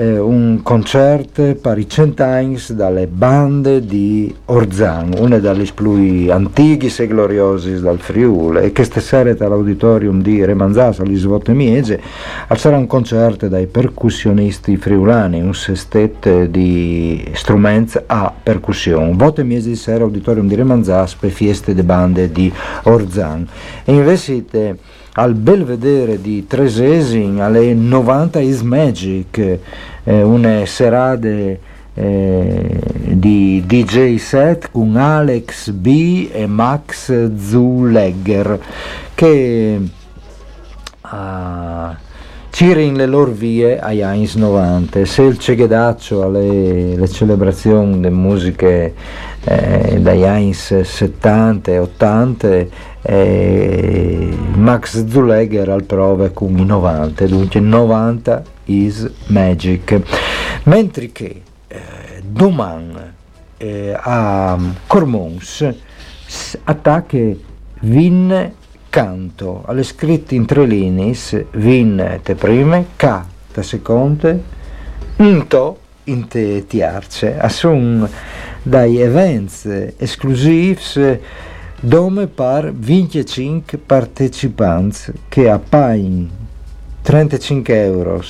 eh, 0.00 0.18
un 0.18 0.60
concerto 0.62 1.54
per 1.60 1.76
i 1.76 1.86
cent'anni 1.86 2.58
dalle 2.70 3.06
bande 3.06 3.84
di 3.84 4.34
Orzan, 4.46 5.14
una 5.18 5.38
delle 5.38 5.66
più 5.74 6.32
antichi 6.32 6.90
e 6.96 7.06
gloriosi 7.06 7.78
dal 7.80 7.98
Friuli, 7.98 8.64
e 8.64 8.72
che 8.72 8.84
stasera 8.84 9.30
all'auditorium 9.30 10.22
di 10.22 10.42
Remanzasa, 10.42 11.04
gli 11.04 11.18
svote 11.18 11.52
miege, 11.52 12.00
sarà 12.54 12.78
un 12.78 12.86
concerto 12.86 13.48
dai 13.48 13.66
percussionisti 13.66 14.78
friulani, 14.78 15.40
un 15.40 15.54
sestet 15.54 16.46
di 16.46 17.22
strumenti 17.32 17.98
a 18.06 18.32
percussione. 18.42 19.12
Vote 19.14 19.44
miege 19.44 19.68
di 19.68 19.76
sera 19.76 20.04
auditorium 20.04 20.48
di 20.48 20.54
Remanzas 20.54 21.14
per 21.14 21.30
fieste 21.30 21.74
de 21.74 21.82
bande 21.82 22.32
di 22.32 22.50
Orzan. 22.84 23.46
E 23.84 23.92
invece 23.92 24.44
al 25.14 25.34
belvedere 25.34 26.20
di 26.20 26.46
Tresesin 26.46 27.40
alle 27.40 27.74
90 27.74 28.38
is 28.40 28.60
Magic, 28.60 29.58
eh, 30.04 30.22
una 30.22 30.64
serate 30.66 31.60
eh, 31.94 32.80
di 33.04 33.62
DJ 33.66 34.16
set 34.16 34.70
con 34.70 34.96
Alex 34.96 35.70
B 35.70 36.28
e 36.32 36.46
Max 36.46 37.30
Zulegger 37.36 38.58
che 39.14 39.80
uh, 41.02 41.94
in 42.62 42.94
le 42.96 43.06
loro 43.06 43.30
vie 43.30 43.78
agli 43.78 44.02
anni 44.02 44.30
90 44.32 45.04
se 45.04 45.22
il 45.22 45.38
cegedaccio 45.38 46.22
alle 46.22 46.94
le 46.96 47.08
celebrazioni 47.08 48.00
delle 48.00 48.10
musiche 48.10 48.94
eh, 49.44 49.98
dagli 50.00 50.24
anni 50.24 50.52
70 50.52 51.70
e 51.70 51.78
80 51.78 52.66
eh, 53.02 54.36
Max 54.54 55.06
Zulegger 55.06 55.68
al 55.68 55.84
prove 55.84 56.32
con 56.32 56.58
i 56.58 56.64
90 56.64 57.26
dunque 57.26 57.60
90 57.60 58.42
is 58.64 59.10
magic. 59.26 60.00
Mentre 60.64 61.12
che 61.12 61.42
eh, 61.68 62.22
domani 62.22 62.98
eh, 63.56 63.96
a 63.98 64.58
Cormons 64.86 65.68
attacca 66.64 67.18
Vin 67.82 68.52
canto. 68.90 69.62
Alle 69.66 69.84
scritte 69.84 70.34
in 70.34 70.44
tre 70.44 70.66
linee 70.66 71.16
vin 71.52 72.20
te 72.22 72.34
prime 72.34 72.86
ca 72.96 73.24
te 73.52 73.62
seconde 73.62 74.42
nto 75.16 75.78
in 76.04 76.26
te 76.28 76.66
tiarce 76.66 77.38
assun 77.38 78.08
dai 78.62 79.00
events 79.00 79.64
esclusivi 79.96 80.78
dove 81.80 82.26
par 82.26 82.72
25 82.72 83.78
partecipanti 83.78 85.12
che 85.28 85.48
appaiono 85.48 86.38
35 87.02 87.82
euro 87.84 88.22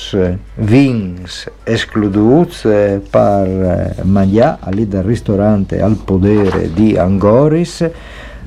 vins 0.55 1.51
escluduts 1.65 2.63
per 3.11 4.03
mangiare 4.05 4.71
lì 4.71 4.87
dal 4.87 5.03
ristorante 5.03 5.81
al 5.81 5.97
podere 5.97 6.73
di 6.73 6.97
Angoris 6.97 7.91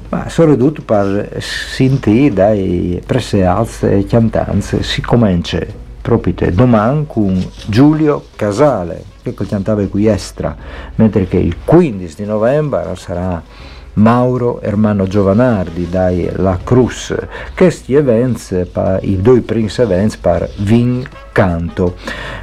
ma 0.07 0.29
soprattutto 0.29 0.81
per 0.83 1.37
sentire 1.39 2.33
dai 2.33 3.01
presealze 3.05 3.97
e 3.97 4.05
cantanze. 4.05 4.83
Si 4.83 5.01
comincia 5.01 5.59
proprio 6.01 6.51
domani 6.51 7.05
con 7.07 7.45
Giulio 7.67 8.25
Casale 8.35 9.03
che 9.21 9.33
cantava 9.33 9.85
qui 9.87 10.05
estra 10.05 10.55
mentre 10.95 11.27
che 11.27 11.37
il 11.37 11.57
15 11.65 12.15
di 12.15 12.25
novembre 12.25 12.95
sarà 12.95 13.41
Mauro 13.93 14.61
Ermano 14.61 15.07
Giovanardi 15.07 15.89
dai 15.89 16.29
La 16.35 16.57
Cruz 16.63 17.15
questi 17.55 17.93
events 17.93 18.55
i 19.01 19.21
due 19.21 19.41
Prince 19.41 19.81
Events 19.81 20.17
per 20.17 20.49
Vin 20.57 21.03
Canto 21.31 21.95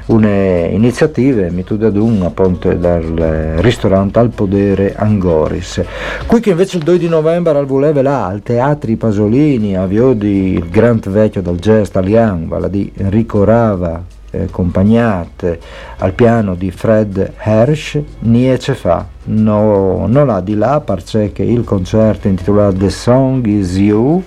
un'iniziativa 0.06 1.48
mituda 1.50 1.90
d'un 1.90 2.22
appunto 2.22 2.72
dal 2.74 3.56
ristorante 3.58 4.18
al 4.18 4.30
podere 4.30 4.94
Angoris. 4.96 5.82
Qui 6.26 6.40
che 6.40 6.50
invece 6.50 6.78
il 6.78 6.82
2 6.82 6.98
di 6.98 7.08
novembre 7.08 7.56
al 7.56 7.66
voleve 7.66 8.02
là 8.02 8.26
al 8.26 8.42
Teatri 8.42 8.96
Pasolini 8.96 9.76
avviò 9.76 10.12
di 10.12 10.54
il 10.54 10.68
Grand 10.68 11.08
Vecchio 11.08 11.42
del 11.42 11.58
jazz 11.58 11.88
italiano 11.88 12.46
vale 12.48 12.68
di 12.68 12.90
Enrico 12.96 13.44
Rava 13.44 14.02
eh, 14.30 14.42
accompagnate 14.44 15.60
al 15.98 16.12
piano 16.12 16.54
di 16.54 16.70
Fred 16.70 17.32
Hersch, 17.36 18.00
niente 18.20 18.74
fa, 18.74 19.06
no, 19.30 20.06
non 20.06 20.26
là 20.26 20.40
di 20.40 20.54
là 20.54 20.80
perché 20.80 21.42
il 21.42 21.64
concerto 21.64 22.28
intitolato 22.28 22.76
The 22.76 22.90
Song 22.90 23.44
Is 23.46 23.76
You 23.76 24.22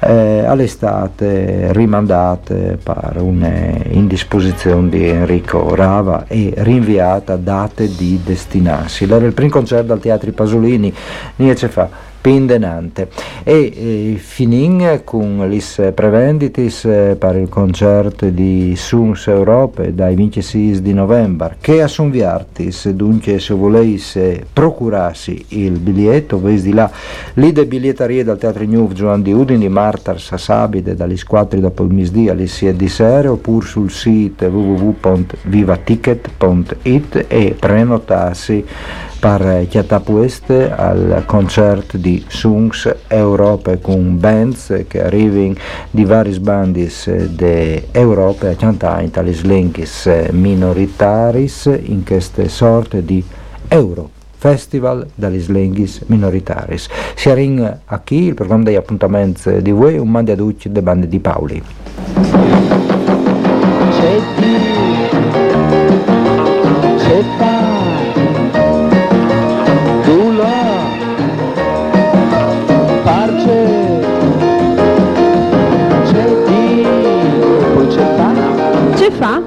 eh, 0.00 0.44
all'estate 0.46 1.72
rimandate 1.72 2.78
per 2.82 3.16
un'indisposizione 3.20 4.88
di 4.88 5.08
Enrico 5.08 5.74
Rava 5.74 6.24
e 6.26 6.52
rinviata 6.56 7.34
a 7.34 7.36
date 7.36 7.88
di 7.94 8.20
destinarsi. 8.22 9.04
Era 9.04 9.24
il 9.24 9.32
primo 9.32 9.50
concerto 9.50 9.92
al 9.92 10.00
Teatro 10.00 10.30
Pasolini, 10.32 10.94
niente 11.36 11.68
fa 11.68 12.14
pendenante 12.26 13.08
e 13.44 13.72
eh, 13.72 14.16
finin 14.18 15.02
con 15.04 15.48
le 15.48 15.92
prevenditis 15.92 16.84
eh, 16.86 17.14
per 17.16 17.36
il 17.36 17.48
concerto 17.48 18.28
di 18.30 18.74
Suns 18.74 19.28
Europe 19.28 19.94
dai 19.94 20.16
26 20.16 20.82
di 20.82 20.92
novembre 20.92 21.58
che 21.60 21.82
a 21.82 21.86
Sunviartis 21.86 22.88
dunque 22.88 23.38
se 23.38 23.54
volesse 23.54 24.44
procurarsi 24.52 25.44
il 25.50 25.78
biglietto 25.78 26.40
ves 26.40 26.62
di 26.62 26.72
là. 26.72 26.90
Lì 27.34 27.52
de 27.52 27.64
biglietterie 27.64 28.24
dal 28.24 28.38
Teatro 28.38 28.64
New 28.64 28.92
Giovanni 28.92 29.22
di 29.22 29.32
Udine 29.32 29.68
Martar 29.68 30.20
Sassabide 30.20 30.96
dalle 30.96 31.14
4 31.24 31.60
dopo 31.60 31.84
il 31.84 31.92
misdì 31.92 32.28
alle 32.28 32.48
6 32.48 32.74
di 32.74 32.88
sera 32.88 33.30
oppure 33.30 33.64
sul 33.64 33.88
sito 33.88 34.46
www.vivaticket.it 34.46 37.24
e 37.28 37.54
prenotarsi 37.56 38.64
per 39.26 39.66
chiatapueste 39.68 40.72
al 40.72 41.24
concerto 41.26 41.96
di 41.96 42.24
Sungs 42.28 42.94
Europe 43.08 43.80
con 43.80 44.20
bands 44.20 44.84
che 44.86 45.02
arrivano 45.02 45.54
di 45.90 46.04
vari 46.04 46.38
bandis 46.38 47.10
de 47.10 47.88
Europa 47.90 48.48
a 48.48 48.54
cantare 48.54 49.10
tali 49.10 49.32
slinkis 49.32 50.28
minoritaris 50.30 51.76
in 51.86 52.04
queste 52.04 52.48
sorte 52.48 53.04
di 53.04 53.20
Euro. 53.66 54.10
Festival 54.36 55.04
dagli 55.12 55.40
Slenghis 55.40 56.04
Minoritaris. 56.06 56.86
Si 57.16 57.28
arring 57.28 57.78
a 57.84 58.00
chi 58.04 58.26
il 58.26 58.34
programma 58.34 58.62
degli 58.62 58.76
appuntamenti 58.76 59.60
di 59.60 59.72
voi 59.72 59.98
un 59.98 60.08
mandi 60.08 60.30
a 60.30 60.36
duci 60.36 60.70
de 60.70 60.82
bande 60.82 61.08
di 61.08 61.18
Paoli. 61.18 61.60
C'è 63.90 64.20
Ce 79.06 79.12
fa? 79.12 79.40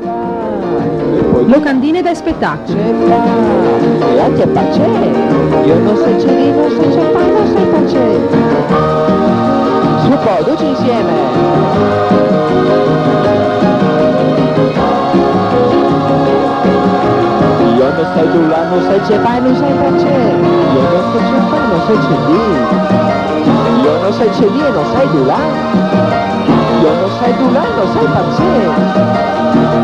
Locandine 1.48 2.02
da 2.02 2.14
spettacolo. 2.14 2.80
e 2.80 4.20
anche 4.22 4.48
parce, 4.48 4.80
io 5.66 5.80
non 5.80 5.98
so 5.98 6.18
di, 6.34 6.52
non 6.52 6.70
so 6.70 6.80
c'è 6.88 7.12
fa, 7.12 7.20
non 7.20 7.46
so 7.46 7.62
parce. 7.70 8.00
Su 10.02 10.12
po', 10.24 10.44
tutti 10.46 10.66
insieme. 10.66 11.12
Io 17.76 17.84
non 17.84 18.06
tu 18.32 18.48
là, 18.48 18.64
non 18.64 18.82
sai 18.84 19.00
c'è 19.02 19.20
fai, 19.20 19.42
non 19.42 19.56
sai 19.58 19.74
parce. 19.74 20.08
Io 20.74 20.82
non 20.90 21.04
so 21.12 21.18
c'è 21.18 21.38
non 21.68 21.82
sai 21.86 21.98
c'è 21.98 22.16
di. 22.28 22.40
Io 23.84 23.94
non 24.02 24.14
sai 24.14 24.30
c'è 24.30 24.48
di 24.48 24.60
e 24.62 24.70
non 24.70 24.86
sai 24.94 25.08
tu 25.10 26.09
là. 26.84 26.90
Io 26.90 26.96
non 27.00 27.12
sai 27.20 27.34
tu 27.38 27.50
là, 27.52 27.64
non 27.76 27.88
sai 27.94 28.06
parce. 28.06 28.42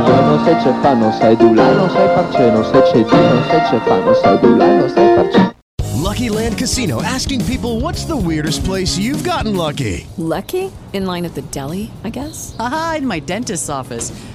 Io 0.07 0.21
non 0.21 0.39
sai 0.43 0.55
c'è 0.61 0.73
fa, 0.81 0.93
non 0.93 1.11
sai 1.11 1.35
tu 1.37 1.53
là, 1.53 1.71
non 1.73 1.89
sai 1.89 2.07
parce. 2.15 2.51
Non 2.51 2.63
sai 2.63 2.81
c'è 2.81 3.03
di, 3.03 3.15
non 3.15 3.43
sai 3.49 3.61
c'è 3.69 3.79
fa, 3.79 3.99
non 3.99 4.15
sai 4.15 4.39
tu 4.39 4.55
là, 4.55 4.65
non 4.65 4.89
sai 4.89 5.15
parce. 5.15 5.53
Lucky 6.01 6.29
Land 6.29 6.57
Casino 6.57 7.01
asking 7.01 7.43
people 7.45 7.81
what's 7.81 8.05
the 8.05 8.15
weirdest 8.15 8.63
place 8.63 8.97
you've 8.97 9.23
gotten 9.23 9.55
lucky? 9.57 10.05
Lucky? 10.17 10.71
In 10.93 11.05
line 11.05 11.25
at 11.25 11.33
the 11.33 11.41
deli, 11.51 11.91
I 12.03 12.09
guess? 12.09 12.55
Aha, 12.59 12.95
in 12.99 13.07
my 13.07 13.19
dentist's 13.19 13.69
office. 13.69 14.13